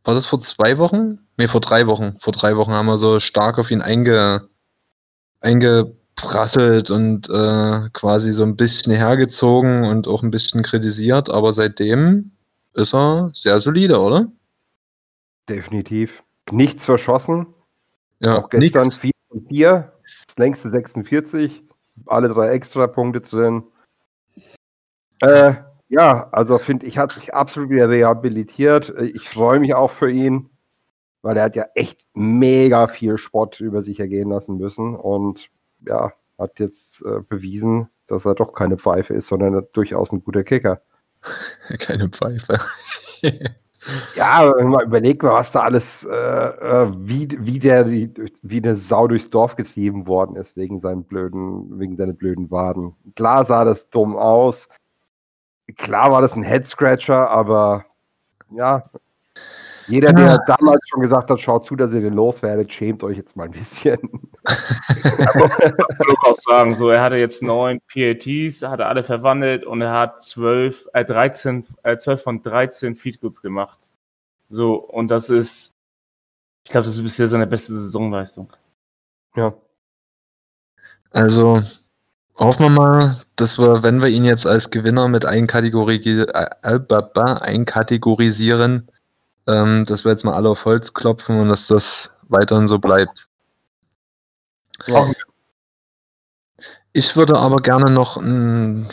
[0.04, 1.20] war das vor zwei Wochen?
[1.38, 2.18] Ne, vor drei Wochen.
[2.20, 4.50] Vor drei Wochen haben wir so stark auf ihn einge,
[5.40, 11.52] einge prasselt und äh, quasi so ein bisschen hergezogen und auch ein bisschen kritisiert, aber
[11.54, 12.32] seitdem
[12.74, 14.32] ist er sehr solide, oder?
[15.48, 16.24] Definitiv.
[16.52, 17.48] Nichts verschossen.
[18.20, 18.98] Ja, auch gestern nichts.
[18.98, 19.94] 4 und 4,
[20.28, 21.64] das längste 46,
[22.06, 23.64] alle drei Extrapunkte drin.
[25.22, 25.56] Äh,
[25.90, 28.94] ja, also finde ich, hat sich absolut wieder rehabilitiert.
[29.02, 30.50] Ich freue mich auch für ihn,
[31.22, 35.50] weil er hat ja echt mega viel Sport über sich ergehen lassen müssen und
[35.86, 40.44] ja, hat jetzt äh, bewiesen, dass er doch keine Pfeife ist, sondern durchaus ein guter
[40.44, 40.82] Kicker.
[41.80, 42.60] keine Pfeife.
[44.16, 48.76] ja, mal überleg mal, was da alles, äh, äh, wie, wie der die, wie eine
[48.76, 52.96] Sau durchs Dorf getrieben worden ist wegen seinen blöden, wegen seinen blöden Waden.
[53.16, 54.70] Klar sah das dumm aus.
[55.78, 57.86] Klar war das ein Head Scratcher, aber
[58.52, 58.84] ja,
[59.90, 60.38] jeder, der ja.
[60.46, 63.52] damals schon gesagt hat, schaut zu, dass ihr den loswerdet, schämt euch jetzt mal ein
[63.52, 63.98] bisschen.
[64.46, 69.94] ich muss auch sagen, so, er hatte jetzt neun PATs, hatte alle verwandelt und er
[69.94, 73.80] hat zwölf, äh, 13, äh, 12 von 13 Feedgoods gemacht.
[74.50, 75.74] So, und das ist,
[76.64, 78.54] ich glaube, das ist bisher seine beste Saisonleistung.
[79.36, 79.56] Ja.
[81.10, 81.64] Also,
[82.36, 88.88] hoffen wir mal, dass wir, wenn wir ihn jetzt als Gewinner mit einkategorisieren, äh, einkategorisieren
[89.50, 93.28] ähm, dass wir jetzt mal alle auf Holz klopfen und dass das weiterhin so bleibt.
[94.86, 95.12] Ja.
[96.94, 98.88] Ich würde aber gerne noch ein,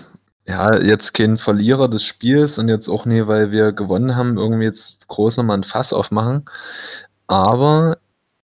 [0.46, 4.64] ja, jetzt kein Verlierer des Spiels und jetzt auch nie, weil wir gewonnen haben, irgendwie
[4.64, 6.44] jetzt groß nochmal ein Fass aufmachen.
[7.26, 7.98] Aber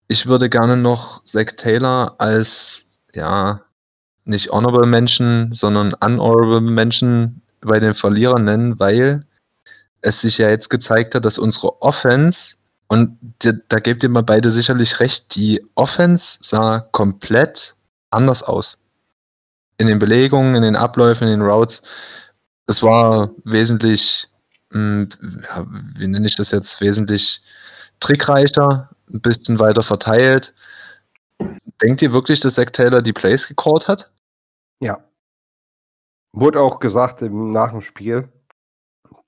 [0.08, 3.60] ich würde gerne noch Zack Taylor als, ja,
[4.24, 9.26] nicht honorable Menschen, sondern unhonorable Menschen bei den Verlierern nennen, weil
[10.02, 12.56] es sich ja jetzt gezeigt hat, dass unsere Offense,
[12.88, 17.76] und da gebt ihr mal beide sicherlich recht, die Offense sah komplett
[18.10, 18.78] anders aus.
[19.78, 21.82] In den Belegungen, in den Abläufen, in den Routes.
[22.66, 24.28] Es war wesentlich,
[24.70, 27.42] mh, hm, wie nenne ich das jetzt, wesentlich
[28.00, 30.52] trickreicher, ein bisschen weiter verteilt.
[31.82, 34.10] Denkt ihr wirklich, dass Zach Taylor die Plays gecallt hat?
[34.80, 34.98] Ja.
[36.32, 38.28] Wurde auch gesagt nach dem Spiel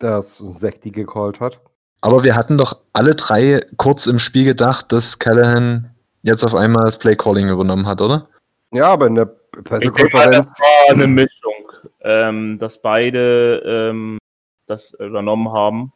[0.03, 1.61] dass Sekti gecallt hat.
[2.01, 6.85] Aber wir hatten doch alle drei kurz im Spiel gedacht, dass Callahan jetzt auf einmal
[6.85, 8.29] das Play-Calling übernommen hat, oder?
[8.73, 10.49] Ja, aber in der Pressekonferenz.
[10.49, 14.19] Das war eine Mischung, ähm, dass beide ähm,
[14.67, 15.93] das übernommen haben.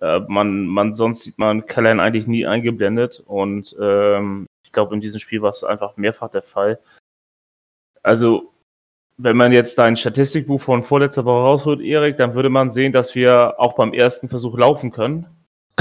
[0.00, 5.00] Äh, man, man, sonst sieht man Callahan eigentlich nie eingeblendet und ähm, ich glaube, in
[5.00, 6.78] diesem Spiel war es einfach mehrfach der Fall.
[8.02, 8.51] Also
[9.18, 13.14] wenn man jetzt dein Statistikbuch von vorletzter Woche rausholt, Erik, dann würde man sehen, dass
[13.14, 15.26] wir auch beim ersten Versuch laufen können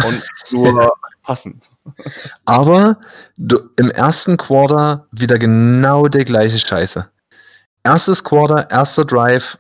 [0.05, 1.61] und nur passen.
[2.45, 2.97] Aber
[3.38, 7.07] du, im ersten Quarter wieder genau der gleiche Scheiße.
[7.84, 9.57] Erstes Quarter, erster Drive,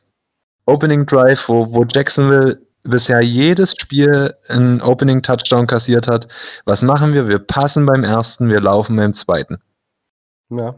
[0.65, 6.27] Opening Drive, wo, wo Jacksonville bisher jedes Spiel einen Opening Touchdown kassiert hat.
[6.65, 7.27] Was machen wir?
[7.27, 9.59] Wir passen beim ersten, wir laufen beim zweiten.
[10.49, 10.75] Ja.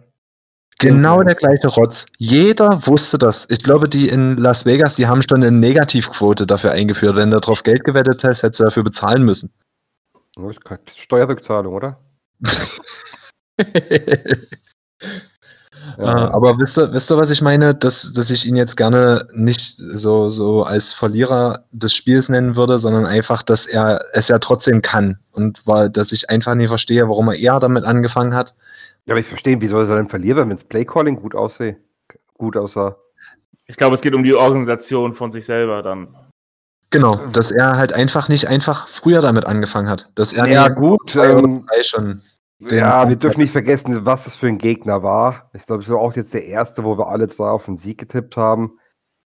[0.79, 2.05] Genau der gleiche Rotz.
[2.17, 3.47] Jeder wusste das.
[3.49, 7.15] Ich glaube, die in Las Vegas, die haben schon eine Negativquote dafür eingeführt.
[7.15, 9.51] Wenn du darauf Geld gewettet hast, hättest du dafür bezahlen müssen.
[10.95, 11.99] Steuerrückzahlung, oder?
[15.97, 16.27] Ja.
[16.27, 17.75] Äh, aber wisst ihr, wisst ihr, was ich meine?
[17.75, 22.79] Dass, dass ich ihn jetzt gerne nicht so, so als Verlierer des Spiels nennen würde,
[22.79, 25.19] sondern einfach, dass er es ja trotzdem kann.
[25.31, 28.55] Und weil, dass ich einfach nie verstehe, warum er eher damit angefangen hat.
[29.05, 31.77] Ja, aber ich verstehe, wie soll er denn verlieren, wenn das Playcalling gut aussieht?
[32.35, 32.97] Gut aussah.
[33.65, 36.15] Ich glaube, es geht um die Organisation von sich selber dann.
[36.89, 40.11] Genau, dass er halt einfach nicht einfach früher damit angefangen hat.
[40.15, 42.21] Dass er ja, gut, ähm, schon
[42.69, 45.49] ja, wir dürfen nicht vergessen, was das für ein Gegner war.
[45.53, 47.97] Ich glaube, es war auch jetzt der erste, wo wir alle drei auf den Sieg
[47.97, 48.79] getippt haben.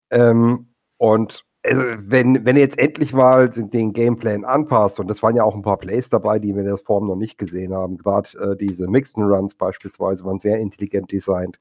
[0.10, 5.44] Ähm, und also, wenn, wenn jetzt endlich mal den, Gameplan anpasst, und das waren ja
[5.44, 8.30] auch ein paar Plays dabei, die wir in der Form noch nicht gesehen haben, gerade
[8.40, 11.60] äh, diese Mixed Runs beispielsweise waren sehr intelligent designt.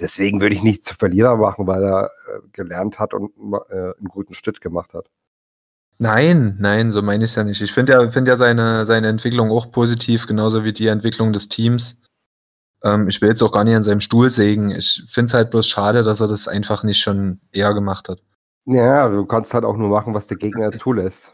[0.00, 3.32] Deswegen würde ich nichts zu Verlierer machen, weil er äh, gelernt hat und
[3.68, 5.10] äh, einen guten Schritt gemacht hat.
[5.98, 7.60] Nein, nein, so meine ich es ja nicht.
[7.60, 11.48] Ich finde ja, find ja seine, seine Entwicklung auch positiv, genauso wie die Entwicklung des
[11.48, 12.00] Teams.
[12.84, 14.70] Ähm, ich will jetzt auch gar nicht an seinem Stuhl sägen.
[14.70, 18.22] Ich finde es halt bloß schade, dass er das einfach nicht schon eher gemacht hat.
[18.70, 21.32] Ja, du kannst halt auch nur machen, was der Gegner zulässt.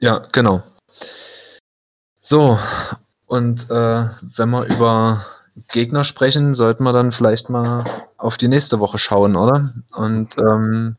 [0.00, 0.62] Ja, genau.
[2.22, 2.58] So,
[3.26, 5.26] und äh, wenn wir über
[5.68, 7.84] Gegner sprechen, sollten wir dann vielleicht mal
[8.16, 9.74] auf die nächste Woche schauen, oder?
[9.94, 10.96] Und ähm,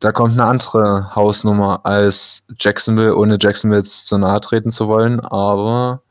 [0.00, 6.02] da kommt eine andere Hausnummer als Jacksonville, ohne Jacksonville zu nahe treten zu wollen, aber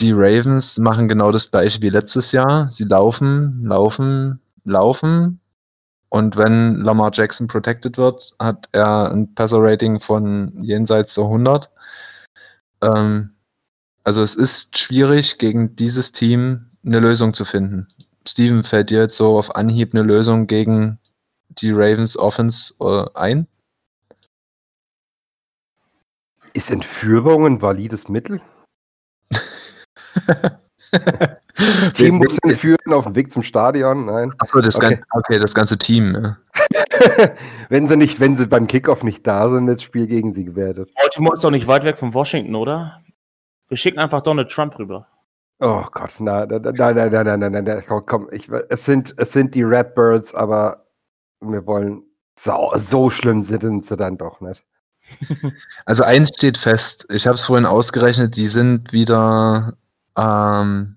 [0.00, 2.68] die Ravens machen genau das gleiche wie letztes Jahr.
[2.68, 5.39] Sie laufen, laufen, laufen.
[6.10, 11.70] Und wenn Lamar Jackson protected wird, hat er ein Passer-Rating von jenseits der 100.
[12.82, 13.30] Ähm,
[14.02, 17.86] also es ist schwierig, gegen dieses Team eine Lösung zu finden.
[18.26, 20.98] Steven, fällt dir jetzt so auf Anhieb eine Lösung gegen
[21.48, 23.46] die Ravens Offense äh, ein?
[26.52, 28.42] Ist Entführung ein valides Mittel?
[31.94, 34.32] Team muss ihn führen auf dem Weg zum Stadion, nein.
[34.38, 34.96] Achso, das, okay.
[34.96, 36.14] Ganze, okay, das ganze Team.
[36.14, 36.36] Ja.
[37.68, 40.92] wenn, sie nicht, wenn sie beim Kickoff nicht da sind, das Spiel gegen sie gewertet.
[40.94, 43.00] Baltimore ist doch nicht weit weg von Washington, oder?
[43.68, 45.06] Wir schicken einfach Donald Trump rüber.
[45.60, 49.32] Oh Gott, nein, nein, nein, nein, nein, nein, nein, komm, komm ich, es, sind, es
[49.32, 50.86] sind die Redbirds, aber
[51.40, 52.02] wir wollen,
[52.38, 54.64] so, so schlimm sind sie dann doch nicht.
[55.84, 59.76] Also eins steht fest, ich habe es vorhin ausgerechnet, die sind wieder
[60.16, 60.96] ähm,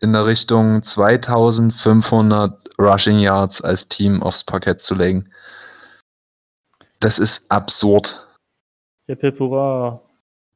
[0.00, 5.30] in der Richtung 2500 Rushing Yards als Team aufs Parkett zu legen.
[7.00, 8.26] Das ist absurd.
[9.08, 10.00] Der Pepura.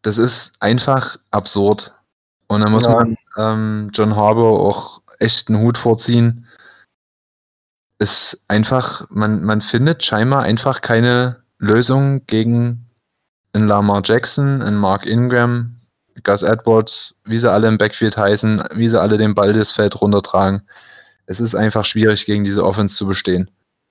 [0.03, 1.95] Das ist einfach absurd.
[2.49, 2.93] Und da muss ja.
[2.93, 6.47] man ähm, John Harbour auch echt einen Hut vorziehen
[8.01, 12.87] ist einfach, man, man findet scheinbar einfach keine Lösung gegen
[13.53, 15.80] einen Lamar Jackson, einen Mark Ingram,
[16.23, 20.01] Gus Edwards, wie sie alle im Backfield heißen, wie sie alle den Ball das Feld
[20.01, 20.63] runtertragen.
[21.27, 23.51] Es ist einfach schwierig, gegen diese Offense zu bestehen.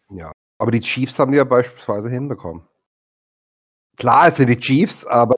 [0.10, 2.64] Ja, aber die Chiefs haben die ja beispielsweise hinbekommen.
[3.98, 5.36] Klar, es sind die Chiefs, aber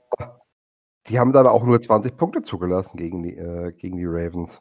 [1.08, 4.60] die haben dann auch nur 20 Punkte zugelassen gegen die, äh, gegen die Ravens.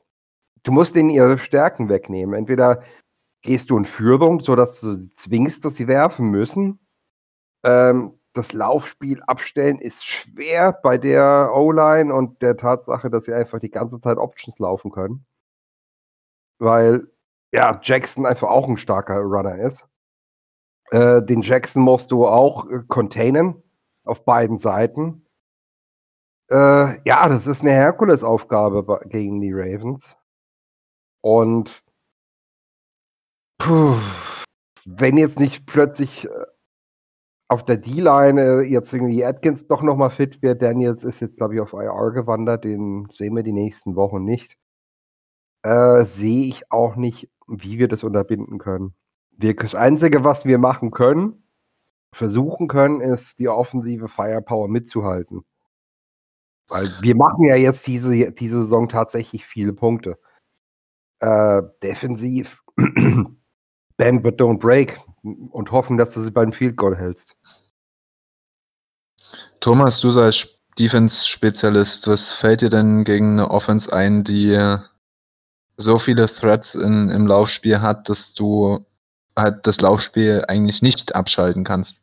[0.63, 2.35] Du musst denen ihre Stärken wegnehmen.
[2.35, 2.81] Entweder
[3.41, 6.79] gehst du in Führung, sodass du sie zwingst, dass sie werfen müssen.
[7.63, 13.59] Ähm, das Laufspiel abstellen ist schwer bei der O-Line und der Tatsache, dass sie einfach
[13.59, 15.25] die ganze Zeit Options laufen können.
[16.59, 17.07] Weil,
[17.51, 19.87] ja, Jackson einfach auch ein starker Runner ist.
[20.91, 23.61] Äh, den Jackson musst du auch äh, containen
[24.03, 25.25] auf beiden Seiten.
[26.49, 30.17] Äh, ja, das ist eine Herkulesaufgabe gegen die Ravens.
[31.21, 31.83] Und
[33.61, 33.95] Puh,
[34.85, 36.45] wenn jetzt nicht plötzlich äh,
[37.51, 41.55] auf der D-Line äh, jetzt irgendwie Atkins doch nochmal fit wird, Daniels ist jetzt, glaube
[41.55, 44.55] ich, auf IR gewandert, den sehen wir die nächsten Wochen nicht.
[45.63, 48.93] Äh, sehe ich auch nicht, wie wir das unterbinden können.
[49.31, 51.43] Wir, das Einzige, was wir machen können,
[52.15, 55.43] versuchen können, ist die offensive Firepower mitzuhalten.
[56.69, 60.17] Weil wir machen ja jetzt diese, diese Saison tatsächlich viele Punkte.
[61.19, 62.63] Äh, defensiv
[63.97, 67.35] Bend but don't break und hoffen, dass du sie beim Field Goal hältst.
[69.59, 74.77] Thomas, du als Defense-Spezialist, was fällt dir denn gegen eine Offense ein, die
[75.77, 78.85] so viele Threats in, im Laufspiel hat, dass du
[79.37, 82.01] halt das Laufspiel eigentlich nicht abschalten kannst?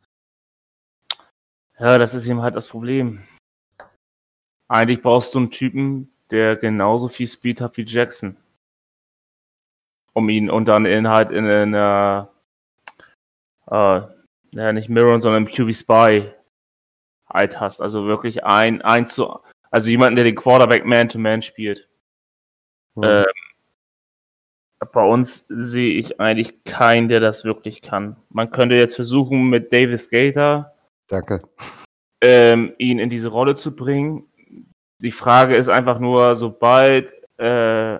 [1.78, 3.22] Ja, das ist eben halt das Problem.
[4.68, 8.36] Eigentlich brauchst du einen Typen, der genauso viel Speed hat wie Jackson
[10.12, 12.28] um ihn und dann in halt in einer,
[13.70, 14.00] äh,
[14.52, 16.30] ja, nicht Mirror, sondern QB Spy
[17.28, 17.80] halt hast.
[17.80, 19.38] Also wirklich ein, ein zu,
[19.70, 21.88] also jemanden, der den Quarterback Man-to-Man -Man spielt.
[22.94, 23.04] Mhm.
[23.04, 23.26] Ähm,
[24.92, 28.16] Bei uns sehe ich eigentlich keinen, der das wirklich kann.
[28.30, 30.72] Man könnte jetzt versuchen, mit Davis Gator
[31.08, 31.42] Danke.
[32.22, 34.24] ähm, ihn in diese Rolle zu bringen.
[35.00, 37.98] Die Frage ist einfach nur, sobald äh,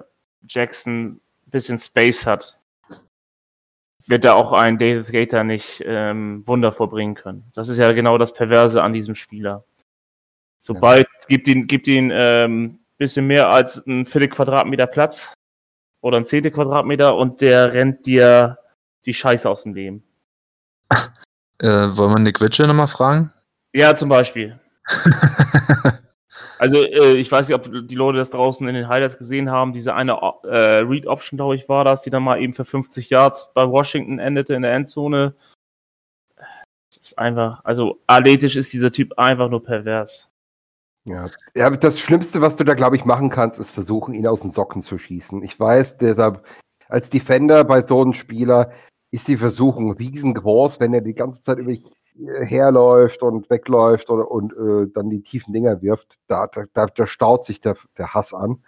[0.49, 2.58] Jackson ein bisschen Space hat,
[4.09, 7.45] wird er auch ein David Gator nicht ähm, Wunder vorbringen können.
[7.55, 9.65] Das ist ja genau das Perverse an diesem Spieler.
[10.61, 15.33] Sobald gibt ihn, gibt ihn ähm, bisschen mehr als ein Viertel Quadratmeter Platz
[16.01, 18.59] oder ein Zehntel Quadratmeter und der rennt dir
[19.05, 20.03] die Scheiße aus dem Leben.
[21.61, 23.33] Äh, wollen wir Nick Witchell nochmal fragen?
[23.73, 24.59] Ja, zum Beispiel.
[26.59, 29.73] Also, äh, ich weiß nicht, ob die Leute das draußen in den Highlights gesehen haben.
[29.73, 30.13] Diese eine
[30.45, 34.19] äh, Read-Option, glaube ich, war das, die dann mal eben für 50 Yards bei Washington
[34.19, 35.35] endete in der Endzone.
[36.37, 40.31] Das ist einfach, also athletisch ist dieser Typ einfach nur pervers.
[41.05, 41.31] Ja.
[41.55, 44.51] ja, das Schlimmste, was du da, glaube ich, machen kannst, ist versuchen, ihn aus den
[44.51, 45.43] Socken zu schießen.
[45.43, 46.47] Ich weiß, deshalb,
[46.89, 48.73] als Defender bei so einem Spieler
[49.11, 51.73] ist die Versuchung riesengroß, wenn er die ganze Zeit über
[52.43, 57.45] herläuft und wegläuft oder, und äh, dann die tiefen Dinger wirft, da, da, da staut
[57.45, 58.63] sich der, der Hass an.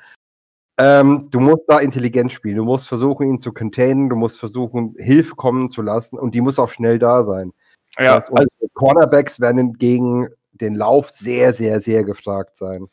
[0.79, 2.57] Ähm, du musst da intelligent spielen.
[2.57, 4.09] Du musst versuchen, ihn zu containen.
[4.09, 6.19] Du musst versuchen, Hilfe kommen zu lassen.
[6.19, 7.53] Und die muss auch schnell da sein.
[7.99, 12.89] Ja, das heißt, also Cornerbacks werden gegen den Lauf sehr, sehr, sehr gefragt sein.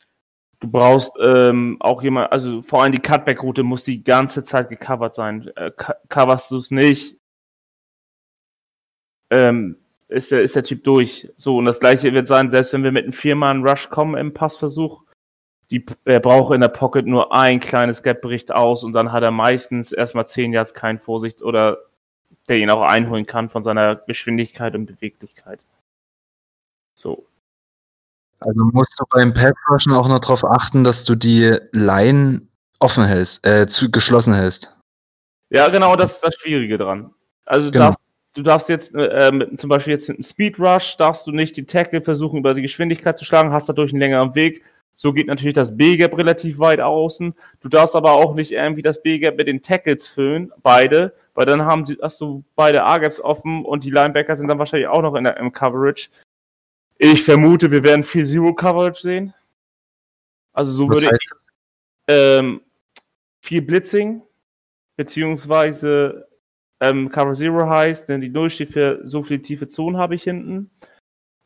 [0.59, 5.13] Du brauchst ähm, auch jemand, also vor allem die Cutback-Route muss die ganze Zeit gecovert
[5.13, 5.49] sein.
[5.55, 5.71] Äh,
[6.09, 7.17] coverst du es nicht,
[9.29, 9.77] ähm,
[10.07, 11.29] ist der, ist der Typ durch.
[11.37, 15.03] So, und das gleiche wird sein, selbst wenn wir mit einem Viermann-Rush kommen im Passversuch,
[15.69, 19.31] die, er braucht in der Pocket nur ein kleines Gap-Bericht aus und dann hat er
[19.31, 21.77] meistens erstmal zehn Yards keinen Vorsicht oder
[22.47, 25.59] der ihn auch einholen kann von seiner Geschwindigkeit und Beweglichkeit.
[26.95, 27.25] So.
[28.39, 32.43] Also musst du beim Pass-Rushen auch noch darauf achten, dass du die Line
[32.79, 34.75] offen hältst, äh, zu, geschlossen hältst.
[35.49, 37.13] Ja, genau, das ist das Schwierige dran.
[37.45, 37.85] Also genau.
[37.85, 37.99] darfst
[38.37, 41.57] du darfst jetzt äh, mit, zum Beispiel jetzt mit einem Speed Rush, darfst du nicht
[41.57, 44.63] die Tackle versuchen, über die Geschwindigkeit zu schlagen, hast dadurch einen längeren Weg.
[44.93, 47.33] So geht natürlich das B-Gap relativ weit außen.
[47.61, 51.65] Du darfst aber auch nicht irgendwie das B-Gap mit den Tackles füllen, beide, weil dann
[51.65, 55.23] haben, hast du beide A-Gaps offen und die Linebacker sind dann wahrscheinlich auch noch in
[55.23, 56.09] der, im Coverage.
[56.99, 59.33] Ich vermute, wir werden viel Zero-Coverage sehen.
[60.53, 61.29] Also so Was würde ich
[62.07, 62.61] ähm,
[63.41, 64.23] viel Blitzing,
[64.95, 66.27] beziehungsweise
[66.79, 70.23] ähm, Cover Zero heißt, denn die Null steht für so viele tiefe Zonen habe ich
[70.23, 70.69] hinten.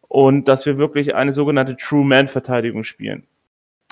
[0.07, 3.25] Und dass wir wirklich eine sogenannte True Man-Verteidigung spielen.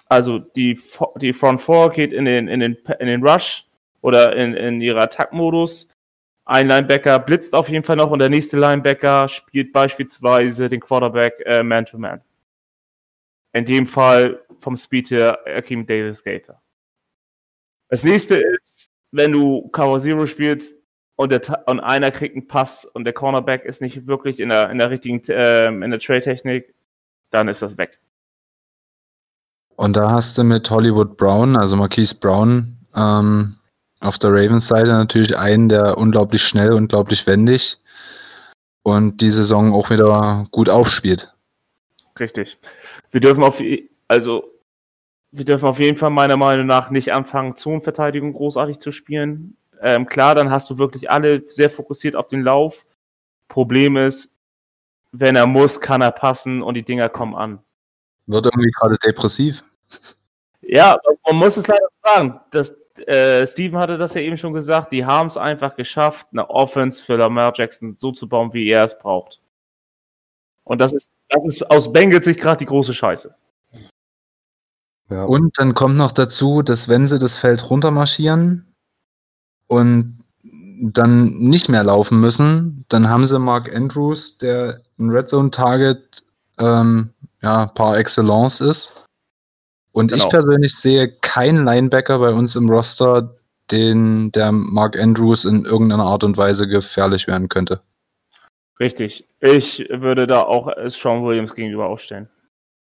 [0.10, 0.80] Also die,
[1.22, 3.66] die Front 4 geht in den, in den, in den Rush
[4.02, 5.88] oder in, in ihrer Attack-Modus.
[6.46, 11.36] Ein Linebacker blitzt auf jeden Fall noch und der nächste Linebacker spielt beispielsweise den Quarterback
[11.46, 12.20] äh, Man-to-Man.
[12.20, 12.22] -Man.
[13.54, 16.62] In dem Fall vom Speed her Akeem Davis Gator.
[17.88, 20.76] Das nächste ist, wenn du Cover Zero spielst,
[21.20, 24.70] und, der, und einer kriegt einen Pass und der Cornerback ist nicht wirklich in der,
[24.70, 26.74] in der richtigen, äh, in der Trade-Technik,
[27.30, 28.00] dann ist das weg.
[29.76, 33.58] Und da hast du mit Hollywood Brown, also Marquise Brown, ähm,
[34.00, 37.80] auf der Ravens-Seite natürlich einen, der unglaublich schnell, unglaublich wendig
[38.84, 41.34] und die Saison auch wieder gut aufspielt.
[42.18, 42.58] Richtig.
[43.12, 43.62] Wir dürfen auf,
[44.08, 44.46] also
[45.32, 49.58] wir dürfen auf jeden Fall meiner Meinung nach nicht anfangen, Zonenverteidigung großartig zu spielen.
[49.82, 52.86] Ähm, klar, dann hast du wirklich alle sehr fokussiert auf den Lauf.
[53.48, 54.30] Problem ist,
[55.12, 57.60] wenn er muss, kann er passen und die Dinger kommen an.
[58.28, 59.64] Wird irgendwie gerade depressiv.
[60.62, 62.40] Ja, man muss es leider sagen.
[62.52, 62.76] Das,
[63.08, 64.92] äh, Steven hatte das ja eben schon gesagt.
[64.94, 68.84] Die haben es einfach geschafft, eine Offense für Lamar Jackson so zu bauen, wie er
[68.84, 69.42] es braucht.
[70.64, 73.34] Und das ist, das ist aus Bengals Sicht gerade die große Scheiße.
[75.10, 75.24] Ja.
[75.24, 78.69] Und dann kommt noch dazu, dass wenn sie das Feld runtermarschieren,
[79.70, 80.20] und
[80.82, 86.24] dann nicht mehr laufen müssen, dann haben sie Mark Andrews, der ein Red Zone Target
[86.60, 87.12] ähm,
[87.42, 89.06] ja, par excellence ist.
[89.92, 90.24] Und genau.
[90.24, 93.36] ich persönlich sehe keinen Linebacker bei uns im Roster,
[93.72, 97.82] den der Mark Andrews in irgendeiner Art und Weise gefährlich werden könnte.
[98.80, 99.28] Richtig.
[99.42, 102.30] Ich würde da auch Sean Williams gegenüber aufstellen.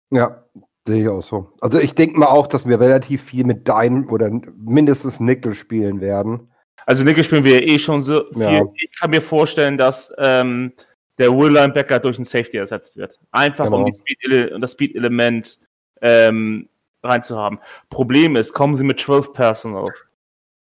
[0.10, 0.44] Ja,
[0.88, 1.52] sehe ich auch so.
[1.62, 6.02] Also ich denke mal auch, dass wir relativ viel mit Dime oder mindestens Nickel spielen
[6.02, 6.50] werden.
[6.86, 8.42] Also Nickel spielen wir eh schon so viel.
[8.42, 8.66] Ja.
[8.76, 10.74] Ich kann mir vorstellen, dass ähm,
[11.18, 13.20] der Will Linebacker durch einen Safety ersetzt wird.
[13.32, 13.84] Einfach genau.
[13.84, 15.60] um Speed das Speed-Element
[16.02, 16.70] ähm,
[17.04, 17.60] reinzuhaben.
[17.90, 19.94] Problem ist, kommen sie mit 12 Personal,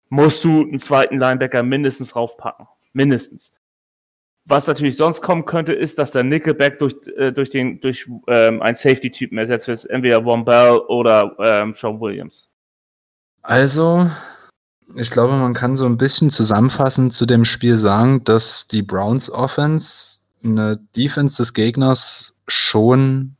[0.08, 2.66] musst du einen zweiten Linebacker mindestens raufpacken.
[2.92, 3.52] Mindestens.
[4.46, 8.60] Was natürlich sonst kommen könnte, ist, dass der Nickelback durch, äh, durch, den, durch ähm,
[8.60, 12.50] einen Safety-Typen ersetzt wird, entweder Von Bell oder ähm, Sean Williams.
[13.42, 14.06] Also,
[14.96, 19.30] Ich glaube, man kann so ein bisschen zusammenfassend zu dem Spiel sagen, dass die Browns
[19.30, 23.36] Offense eine Defense des Gegners schon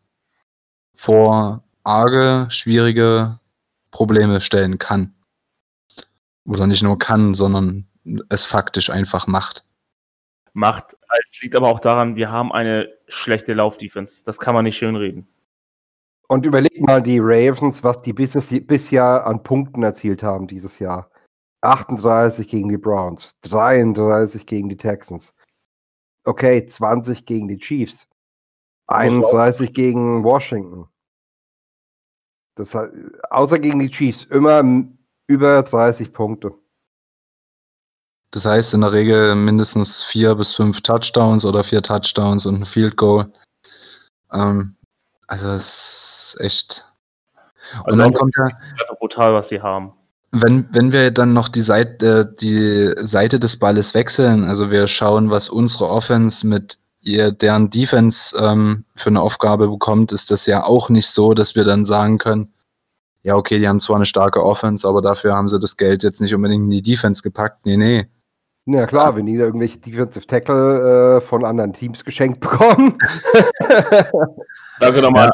[0.97, 3.38] vor arge, schwierige
[3.90, 5.14] Probleme stellen kann.
[6.47, 7.86] Oder nicht nur kann, sondern
[8.28, 9.64] es faktisch einfach macht.
[10.53, 10.97] Macht.
[11.22, 14.24] Es liegt aber auch daran, wir haben eine schlechte Laufdefense.
[14.24, 15.26] Das kann man nicht schön reden.
[16.26, 18.32] Und überleg mal die Ravens, was die bis,
[18.66, 21.11] bisher an Punkten erzielt haben dieses Jahr.
[21.64, 25.34] 38 gegen die Browns, 33 gegen die Texans.
[26.24, 28.06] Okay, 20 gegen die Chiefs,
[28.86, 30.88] 31 gegen Washington.
[32.54, 32.92] Das heißt,
[33.30, 34.62] außer gegen die Chiefs immer
[35.26, 36.54] über 30 Punkte.
[38.30, 42.64] Das heißt in der Regel mindestens vier bis fünf Touchdowns oder vier Touchdowns und ein
[42.66, 43.32] Field Goal.
[44.32, 44.76] Ähm,
[45.26, 46.94] also es ist echt.
[47.84, 48.44] Und also dann kommt ja.
[48.46, 49.92] Einfach brutal, was sie haben.
[50.37, 55.30] Wenn, wenn wir dann noch die Seite, die Seite des Balles wechseln, also wir schauen,
[55.30, 60.64] was unsere Offense mit ihr, deren Defense ähm, für eine Aufgabe bekommt, ist das ja
[60.64, 62.53] auch nicht so, dass wir dann sagen können,
[63.22, 66.20] ja, okay, die haben zwar eine starke Offense, aber dafür haben sie das Geld jetzt
[66.20, 67.64] nicht unbedingt in die Defense gepackt.
[67.64, 68.07] Nee, nee.
[68.66, 72.99] Ja klar, wenn die da irgendwelche Defensive Tackle äh, von anderen Teams geschenkt bekommen.
[74.80, 75.30] Danke nochmal.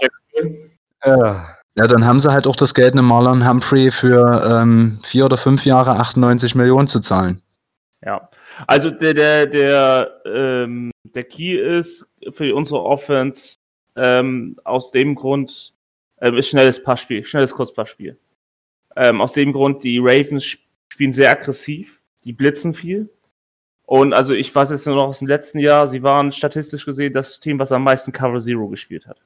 [1.04, 1.16] Ja.
[1.16, 5.36] ja, dann haben sie halt auch das Geld, einem Marlon Humphrey für ähm, vier oder
[5.36, 7.40] fünf Jahre 98 Millionen zu zahlen.
[8.04, 8.28] Ja,
[8.66, 13.54] also der, der, der, ähm, der Key ist für unsere Offense
[13.96, 15.74] ähm, aus dem Grund,
[16.20, 18.18] ähm, ist schnelles Passspiel, schnelles Kurzpassspiel.
[18.96, 23.10] Ähm, aus dem Grund, die Ravens spielen sehr aggressiv, die blitzen viel.
[23.84, 27.12] Und also ich weiß jetzt nur noch aus dem letzten Jahr, sie waren statistisch gesehen
[27.12, 29.20] das Team, was am meisten Cover Zero gespielt hat.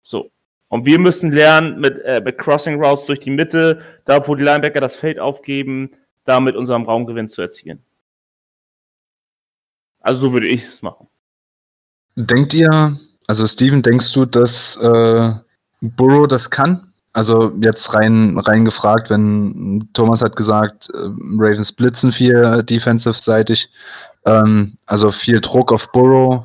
[0.00, 0.30] So.
[0.68, 4.44] Und wir müssen lernen, mit, äh, mit Crossing Routes durch die Mitte, da wo die
[4.44, 5.90] Linebacker das Feld aufgeben,
[6.24, 7.82] da mit unserem Raumgewinn zu erzielen.
[10.00, 11.08] Also so würde ich es machen.
[12.16, 12.96] Denkt ihr,
[13.26, 15.32] also Steven, denkst du, dass äh,
[15.80, 16.92] Burrow das kann?
[17.12, 21.08] Also jetzt rein, rein gefragt, wenn Thomas hat gesagt, äh,
[21.38, 23.70] Ravens blitzen viel defensive-seitig,
[24.26, 26.44] ähm, also viel Druck auf Burrow.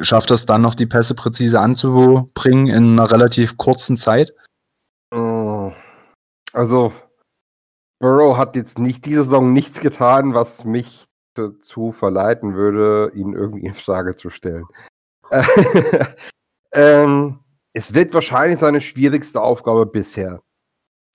[0.00, 4.34] Schafft das dann noch die Pässe präzise anzubringen in einer relativ kurzen Zeit?
[5.10, 5.72] Oh.
[6.52, 6.92] Also
[7.98, 13.66] Burrow hat jetzt nicht diese Saison nichts getan, was mich dazu verleiten würde, ihn irgendwie
[13.66, 14.66] in Frage zu stellen.
[16.72, 17.38] ähm,
[17.72, 20.42] es wird wahrscheinlich seine schwierigste Aufgabe bisher,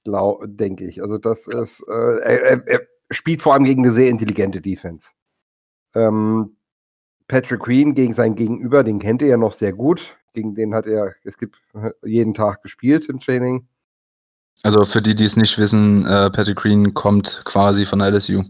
[0.05, 1.01] denke ich.
[1.01, 5.11] Also das ist, äh, er, er, spielt vor allem gegen eine sehr intelligente Defense.
[5.93, 6.56] Ähm,
[7.27, 10.17] Patrick Queen gegen sein Gegenüber, den kennt er ja noch sehr gut.
[10.33, 11.57] Gegen den hat er, es gibt
[12.03, 13.67] jeden Tag gespielt im Training.
[14.63, 18.43] Also für die, die es nicht wissen, äh, Patrick Queen kommt quasi von LSU.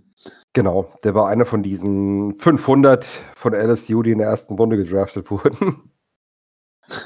[0.53, 3.05] Genau, der war einer von diesen 500
[3.35, 5.91] von LSU, die in der ersten Runde gedraftet wurden.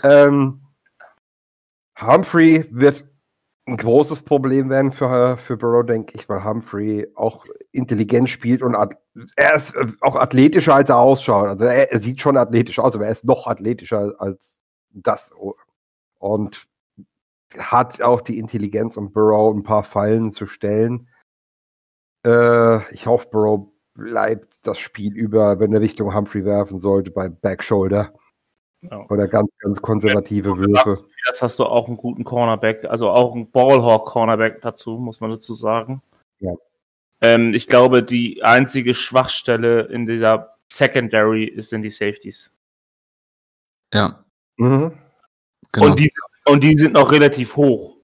[0.03, 0.61] ähm,
[1.99, 3.05] Humphrey wird
[3.71, 8.75] ein großes Problem werden für, für Burrow, denke ich, weil Humphrey auch intelligent spielt und
[9.35, 11.47] er ist auch athletischer, als er ausschaut.
[11.47, 15.31] Also er, er, sieht schon athletisch aus, aber er ist noch athletischer als das.
[16.19, 16.67] Und
[17.57, 21.09] hat auch die Intelligenz, um Burrow ein paar Fallen zu stellen.
[22.25, 27.29] Äh, ich hoffe, Burrow bleibt das Spiel über, wenn er Richtung Humphrey werfen sollte, bei
[27.29, 28.13] Backshoulder.
[28.81, 29.05] Ja.
[29.09, 31.05] Oder ganz, ganz konservative Würfe.
[31.27, 35.53] Das hast du auch einen guten Cornerback, also auch einen Ballhawk-Cornerback dazu, muss man dazu
[35.53, 36.01] sagen.
[36.39, 36.53] Ja.
[37.21, 42.51] Ähm, ich glaube, die einzige Schwachstelle in dieser Secondary ist in die Safeties.
[43.93, 44.25] Ja.
[44.57, 44.97] Mhm.
[45.71, 45.85] Genau.
[45.85, 46.11] Und, die,
[46.45, 47.97] und die sind noch relativ hoch.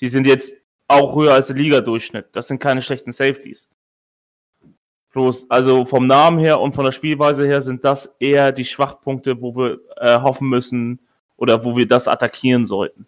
[0.00, 0.54] Die sind jetzt
[0.86, 2.28] auch höher als der Liga-Durchschnitt.
[2.32, 3.68] Das sind keine schlechten Safeties.
[5.12, 9.42] Bloß, also vom Namen her und von der Spielweise her sind das eher die Schwachpunkte,
[9.42, 11.00] wo wir äh, hoffen müssen
[11.36, 13.06] oder wo wir das attackieren sollten.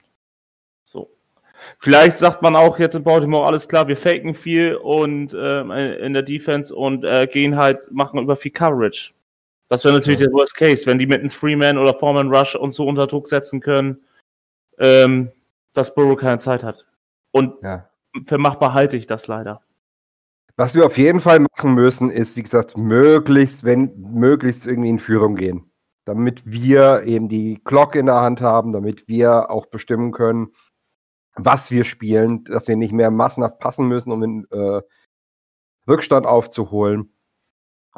[0.82, 1.10] So.
[1.78, 6.12] Vielleicht sagt man auch jetzt in Baltimore, alles klar, wir faken viel und äh, in
[6.12, 9.12] der Defense und äh, gehen halt, machen über viel Coverage.
[9.68, 12.72] Das wäre natürlich der Worst Case, wenn die mit einem Freeman oder Foreman Rush und
[12.72, 14.02] so unter Druck setzen können,
[14.78, 15.30] ähm,
[15.72, 16.84] dass Burrow keine Zeit hat.
[17.30, 17.88] Und ja.
[18.26, 19.62] für machbar halte ich das leider.
[20.56, 24.98] Was wir auf jeden Fall machen müssen, ist, wie gesagt, möglichst, wenn möglichst irgendwie in
[24.98, 25.72] Führung gehen.
[26.04, 30.48] Damit wir eben die Glocke in der Hand haben, damit wir auch bestimmen können,
[31.34, 34.82] was wir spielen, dass wir nicht mehr massenhaft passen müssen, um den äh,
[35.88, 37.14] Rückstand aufzuholen.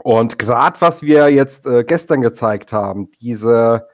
[0.02, 3.88] Und gerade was wir jetzt äh, gestern gezeigt haben, diese,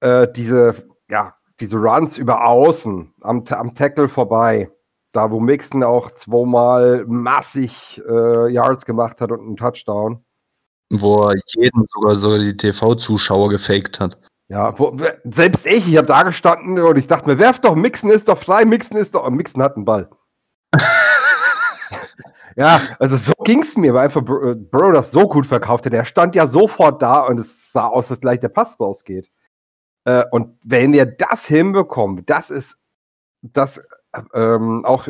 [0.00, 4.70] äh, diese, ja, diese Runs über Außen am, am Tackle vorbei,
[5.12, 10.24] Da, wo Mixon auch zweimal massig äh, Yards gemacht hat und einen Touchdown.
[10.90, 14.18] Wo er jeden sogar so die TV-Zuschauer gefaked hat.
[14.48, 18.10] Ja, wo, selbst ich, ich habe da gestanden und ich dachte mir, werf doch, Mixon
[18.10, 19.24] ist doch frei, Mixon ist doch.
[19.24, 20.08] Und Mixon hat einen Ball.
[22.56, 25.92] ja, also so ging es mir, weil einfach Bro das so gut verkauft hat.
[25.92, 29.30] Er stand ja sofort da und es sah aus, dass gleich der Pass rausgeht.
[30.04, 32.78] Äh, und wenn wir das hinbekommen, das ist
[33.42, 33.80] das
[34.34, 35.08] ähm, auch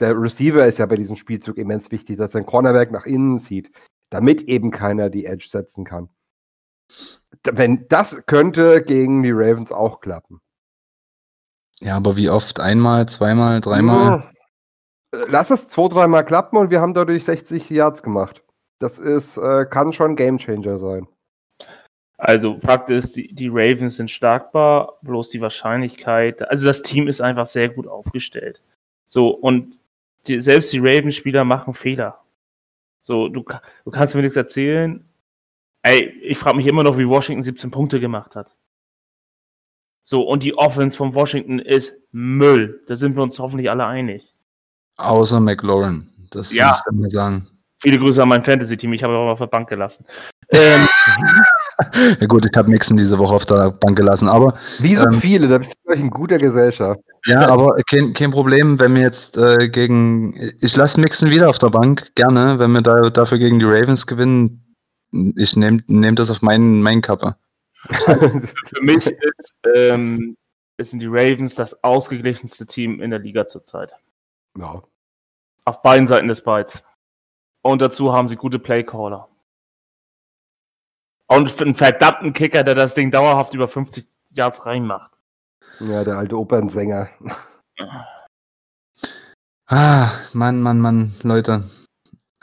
[0.00, 3.38] der Receiver ist ja bei diesem Spielzug immens wichtig, dass er ein Cornerback nach innen
[3.38, 3.70] zieht,
[4.10, 6.08] damit eben keiner die Edge setzen kann.
[7.44, 10.40] Wenn das könnte gegen die Ravens auch klappen.
[11.80, 12.60] Ja, aber wie oft?
[12.60, 14.30] Einmal, zweimal, dreimal?
[15.28, 18.42] Lass es zwei, dreimal klappen und wir haben dadurch 60 Yards gemacht.
[18.78, 21.08] Das ist, äh, kann schon Game Changer sein.
[22.18, 27.20] Also Fakt ist, die, die Ravens sind starkbar, bloß die Wahrscheinlichkeit, also das Team ist
[27.20, 28.62] einfach sehr gut aufgestellt.
[29.06, 29.78] So, und
[30.26, 32.20] die, selbst die Ravens-Spieler machen Fehler.
[33.02, 33.44] So, du,
[33.84, 35.04] du kannst mir nichts erzählen.
[35.82, 38.56] Ey, ich frage mich immer noch, wie Washington 17 Punkte gemacht hat.
[40.02, 42.82] So, und die Offense von Washington ist Müll.
[42.86, 44.34] Da sind wir uns hoffentlich alle einig.
[44.96, 46.08] Außer McLaurin.
[46.30, 46.68] Das ja.
[46.68, 47.48] muss ich mal sagen.
[47.86, 48.94] Viele Grüße an mein Fantasy-Team.
[48.94, 50.04] Ich habe aber auf der Bank gelassen.
[50.52, 50.86] Ähm,
[52.20, 54.56] ja gut, ich habe Mixen diese Woche auf der Bank gelassen, aber.
[54.78, 57.00] Wie so ähm, viele, da bist du in guter Gesellschaft.
[57.26, 60.54] Ja, aber kein, kein Problem, wenn wir jetzt äh, gegen.
[60.60, 64.06] Ich lasse Mixen wieder auf der Bank, gerne, wenn wir da, dafür gegen die Ravens
[64.06, 64.76] gewinnen.
[65.34, 67.34] Ich nehme nehm das auf meinen, meinen Kappe.
[67.88, 70.36] Für mich ist, ähm,
[70.80, 73.96] sind die Ravens das ausgeglichenste Team in der Liga zurzeit.
[74.56, 74.80] Ja.
[75.64, 76.84] Auf beiden Seiten des Bytes.
[77.66, 79.28] Und dazu haben sie gute Playcaller.
[81.26, 85.10] Und einen verdammten Kicker, der das Ding dauerhaft über 50 Yards reinmacht.
[85.80, 87.08] Ja, der alte Opernsänger.
[89.66, 91.64] Ah, Mann, Mann, Mann, Leute.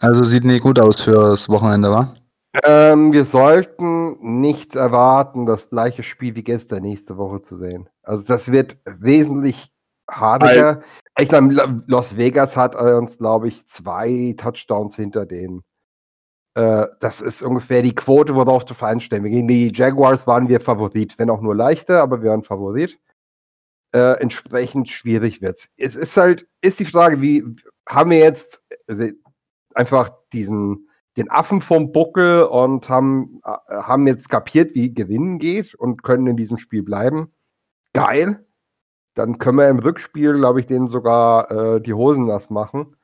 [0.02, 2.14] Also sieht nicht gut aus fürs Wochenende, wa?
[2.66, 7.88] Ähm, wir sollten nicht erwarten, das gleiche Spiel wie gestern nächste Woche zu sehen.
[8.04, 9.72] Also das wird wesentlich
[10.12, 10.82] harter.
[11.20, 15.64] Ich glaube, Las Vegas hat uns, glaube ich, zwei Touchdowns hinter denen.
[16.56, 19.24] Äh, das ist ungefähr die Quote, worauf du einstellen.
[19.24, 23.00] Gegen die Jaguars waren wir Favorit, wenn auch nur leichter, aber wir waren Favorit.
[23.94, 25.70] Äh, entsprechend schwierig wird's.
[25.78, 27.44] Es ist halt, ist die Frage, wie
[27.88, 29.10] haben wir jetzt also
[29.76, 30.88] einfach diesen
[31.18, 36.28] den Affen vom Buckel und haben, äh, haben jetzt kapiert, wie Gewinnen geht und können
[36.28, 37.32] in diesem Spiel bleiben.
[37.94, 38.46] Geil.
[39.14, 42.96] Dann können wir im Rückspiel, glaube ich, denen sogar äh, die Hosen nass machen.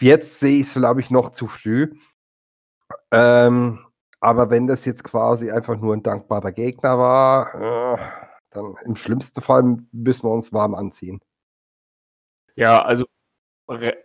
[0.00, 1.94] Jetzt sehe ich es, glaube ich, noch zu früh.
[3.10, 3.84] Ähm,
[4.20, 7.98] aber wenn das jetzt quasi einfach nur ein dankbarer Gegner war, äh,
[8.50, 11.20] dann im schlimmsten Fall müssen wir uns warm anziehen.
[12.56, 13.06] Ja, also
[13.68, 13.96] re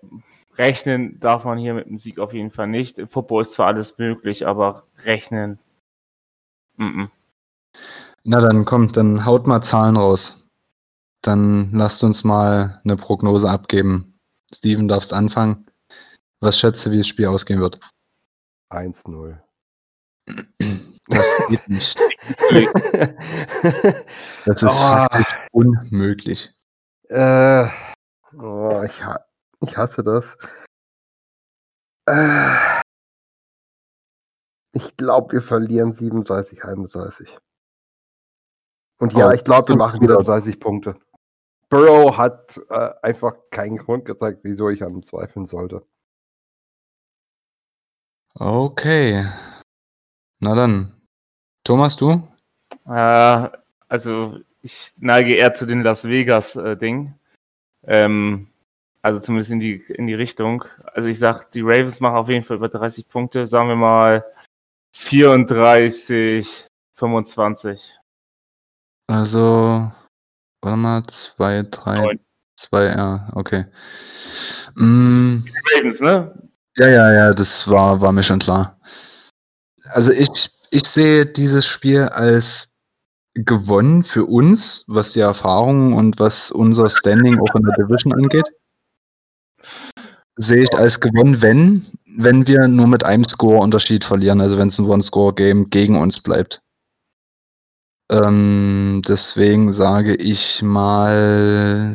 [0.56, 3.00] rechnen darf man hier mit dem Sieg auf jeden Fall nicht.
[3.00, 5.58] Im Football ist zwar alles möglich, aber rechnen.
[6.78, 7.10] Mm -mm.
[8.26, 10.48] Na dann kommt, dann haut mal Zahlen raus.
[11.22, 14.20] Dann lasst uns mal eine Prognose abgeben.
[14.54, 15.68] Steven, darfst anfangen.
[16.40, 17.80] Was schätze, wie das Spiel ausgehen wird?
[18.70, 19.40] 1-0.
[21.08, 22.00] Das geht nicht.
[24.46, 25.08] das ist oh.
[25.52, 26.52] unmöglich.
[27.10, 27.68] Äh,
[28.38, 29.04] oh, ich,
[29.62, 30.38] ich hasse das.
[32.06, 32.56] Äh,
[34.74, 37.38] ich glaube, wir verlieren 37, 31.
[39.04, 40.96] Und ja, oh, ich glaube, wir machen wieder 30 Punkte.
[41.68, 45.86] Burrow hat äh, einfach keinen Grund gezeigt, wieso ich an ihm zweifeln sollte.
[48.36, 49.28] Okay.
[50.40, 50.94] Na dann.
[51.66, 52.26] Thomas, du?
[52.88, 53.50] Äh,
[53.90, 57.14] also, ich neige eher zu den Las Vegas-Ding.
[57.86, 58.48] Äh, ähm,
[59.02, 60.64] also zumindest in die, in die Richtung.
[60.94, 63.48] Also ich sag, die Ravens machen auf jeden Fall über 30 Punkte.
[63.48, 64.24] Sagen wir mal
[64.96, 68.00] 34, 25.
[69.08, 69.92] Also,
[70.62, 72.20] warte mal, zwei, drei,
[72.56, 73.66] zwei, ja, okay.
[74.76, 75.44] Mm,
[75.76, 76.50] Ravens, ne?
[76.78, 78.80] Ja, ja, ja, das war, war mir schon klar.
[79.90, 82.74] Also ich, ich sehe dieses Spiel als
[83.36, 88.50] gewonnen für uns, was die Erfahrung und was unser Standing auch in der Division angeht.
[90.36, 91.86] Sehe ich als gewonnen, wenn,
[92.18, 96.63] wenn wir nur mit einem Score-Unterschied verlieren, also wenn es ein One-Score-Game gegen uns bleibt.
[98.14, 101.92] Ähm, deswegen sage ich mal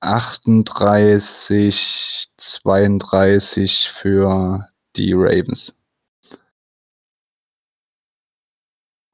[0.00, 5.76] 38, 32 für die Ravens.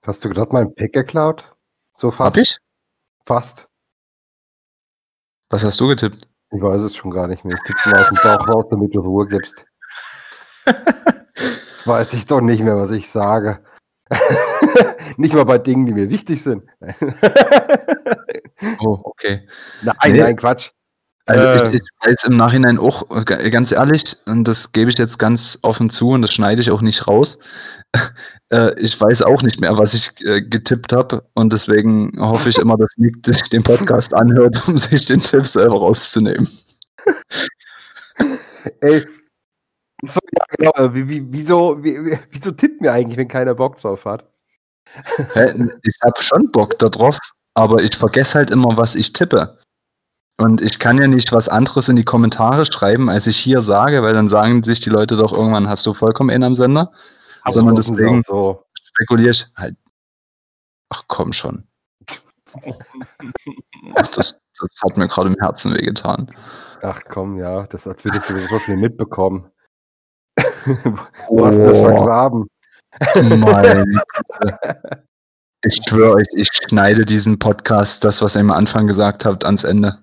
[0.04, 1.50] Hast du gerade meinen Pick geklaut?
[1.96, 2.36] So fast?
[2.36, 2.58] Hab ich?
[3.24, 3.66] Fast.
[5.48, 6.28] Was hast du getippt?
[6.50, 7.56] Ich weiß es schon gar nicht mehr.
[7.56, 9.64] Ich tippe mal aus dem Bauch raus, damit du Ruhe gibst.
[10.66, 13.64] Jetzt weiß ich doch nicht mehr, was ich sage.
[15.16, 16.64] nicht mal bei Dingen, die mir wichtig sind.
[18.80, 19.46] oh, okay.
[19.82, 20.20] Nein, nee.
[20.20, 20.70] nein, Quatsch.
[21.26, 25.18] Also äh, ich, ich, weiß im Nachhinein auch, ganz ehrlich, und das gebe ich jetzt
[25.18, 27.38] ganz offen zu und das schneide ich auch nicht raus.
[28.50, 32.58] Äh, ich weiß auch nicht mehr, was ich äh, getippt habe und deswegen hoffe ich
[32.58, 36.46] immer, dass Nick sich den Podcast anhört, um sich den Tipp selber rauszunehmen.
[38.80, 39.06] Ey,
[40.04, 40.94] so, ja, genau.
[40.94, 44.28] Wie, wie, wieso, wie, wieso tippt mir eigentlich, wenn keiner Bock drauf hat?
[45.82, 47.18] Ich habe schon Bock darauf,
[47.54, 49.58] aber ich vergesse halt immer, was ich tippe.
[50.38, 54.02] Und ich kann ja nicht was anderes in die Kommentare schreiben, als ich hier sage,
[54.02, 56.92] weil dann sagen sich die Leute doch irgendwann, hast du vollkommen in am Sender.
[57.42, 58.64] Aber Sondern deswegen so.
[58.74, 59.76] spekuliere ich halt.
[60.88, 61.66] Ach komm schon.
[63.94, 66.30] Ach, das, das hat mir gerade im Herzen wehgetan.
[66.82, 69.50] Ach komm, ja, das als würdest du so schnell mitbekommen.
[71.28, 72.48] Wo hast du das vergraben?
[73.14, 73.84] Meine
[75.64, 79.62] Ich schwöre euch, ich schneide diesen Podcast, das, was ihr am Anfang gesagt habt, ans
[79.62, 79.96] Ende.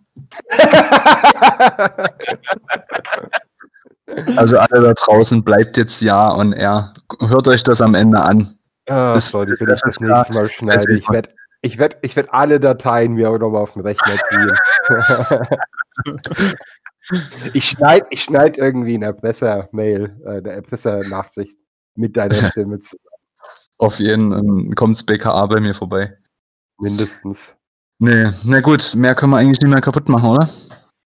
[4.38, 6.94] also alle da draußen, bleibt jetzt ja und er.
[7.20, 8.54] Hört euch das am Ende an.
[8.88, 10.98] Ah, das Leute, will ich das nächste Mal schneiden.
[10.98, 11.30] Ich werde
[11.62, 14.54] ich werd, ich werd alle Dateien mir nochmal auf den Rechner ziehen.
[17.54, 21.59] ich schneide ich schneid irgendwie eine Erpresser-Mail, äh, eine Erpresser-Nachricht
[22.00, 22.98] mit deiner Stimme zu.
[23.78, 26.18] Auf jeden Fall kommt das BKA bei mir vorbei.
[26.80, 27.54] Mindestens.
[28.00, 30.50] Nee, na gut, mehr können wir eigentlich nicht mehr kaputt machen, oder?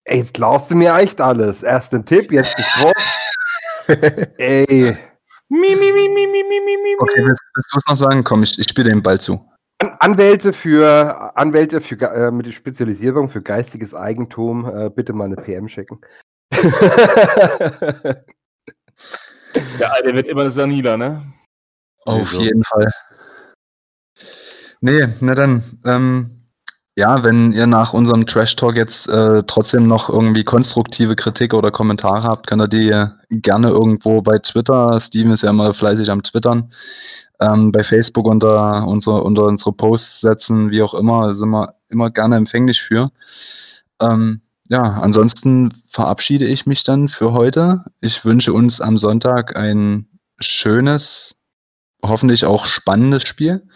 [0.03, 1.63] Ey, jetzt glaubst du mir echt alles.
[1.63, 2.91] Erst ein Tipp, jetzt ein Spruch.
[4.37, 4.97] Ey.
[5.47, 8.23] Mi, mi, mi, mi, mi, mi, mi, Okay, willst, willst du es noch sagen?
[8.23, 9.39] Komm, ich, ich spiele den Ball zu.
[9.99, 15.35] Anwälte für Anwälte für äh, mit der Spezialisierung für geistiges Eigentum, äh, bitte mal eine
[15.35, 15.99] PM schicken.
[19.79, 21.23] Der Alte wird immer Sanila, ne?
[22.05, 22.41] Auf also.
[22.41, 22.91] jeden Fall.
[24.81, 26.41] Nee, na dann, ähm,
[26.97, 31.71] ja, wenn ihr nach unserem Trash Talk jetzt äh, trotzdem noch irgendwie konstruktive Kritik oder
[31.71, 34.99] Kommentare habt, könnt ihr die gerne irgendwo bei Twitter.
[34.99, 36.73] Steven ist ja immer fleißig am Twittern.
[37.39, 42.09] Ähm, bei Facebook unter unsere, unter unsere Posts setzen, wie auch immer, sind wir immer
[42.11, 43.11] gerne empfänglich für.
[44.01, 44.41] Ähm,
[44.71, 47.83] ja, ansonsten verabschiede ich mich dann für heute.
[47.99, 50.07] Ich wünsche uns am Sonntag ein
[50.39, 51.35] schönes,
[52.01, 53.67] hoffentlich auch spannendes Spiel.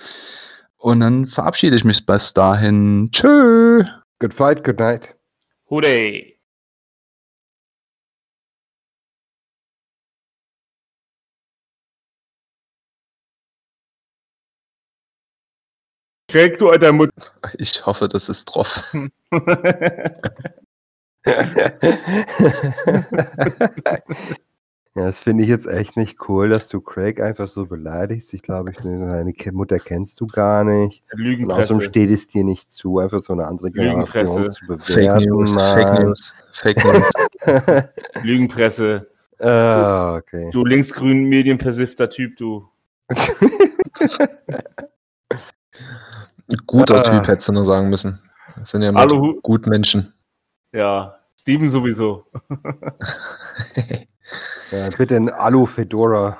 [0.77, 3.09] Und dann verabschiede ich mich bis dahin.
[3.11, 3.83] Tschö.
[4.19, 5.13] Good fight, good night.
[5.69, 6.39] Hooray.
[16.29, 17.09] Krieg du alter Mut.
[17.57, 18.81] Ich hoffe, das ist drauf.
[24.97, 28.33] Ja, das finde ich jetzt echt nicht cool, dass du Craig einfach so beleidigst.
[28.33, 31.03] Ich glaube, deine Mutter kennst du gar nicht.
[31.11, 31.63] Lügenpresse.
[31.63, 34.83] Außerdem steht es dir nicht zu, einfach so eine andere Generation zu bewerten.
[34.85, 37.11] Fake News, Fake News, Fake News.
[38.23, 39.09] Lügenpresse.
[39.39, 40.49] Ah, okay.
[40.51, 42.65] Du linksgrün medienversiffter Typ, du.
[46.67, 47.01] Guter ah.
[47.01, 48.17] Typ, hättest du nur sagen müssen.
[48.55, 48.91] Das sind ja
[49.41, 50.13] gut Menschen.
[50.75, 52.25] Ja, Steven sowieso.
[54.71, 56.39] Ja, bitte ein Alu-Fedora.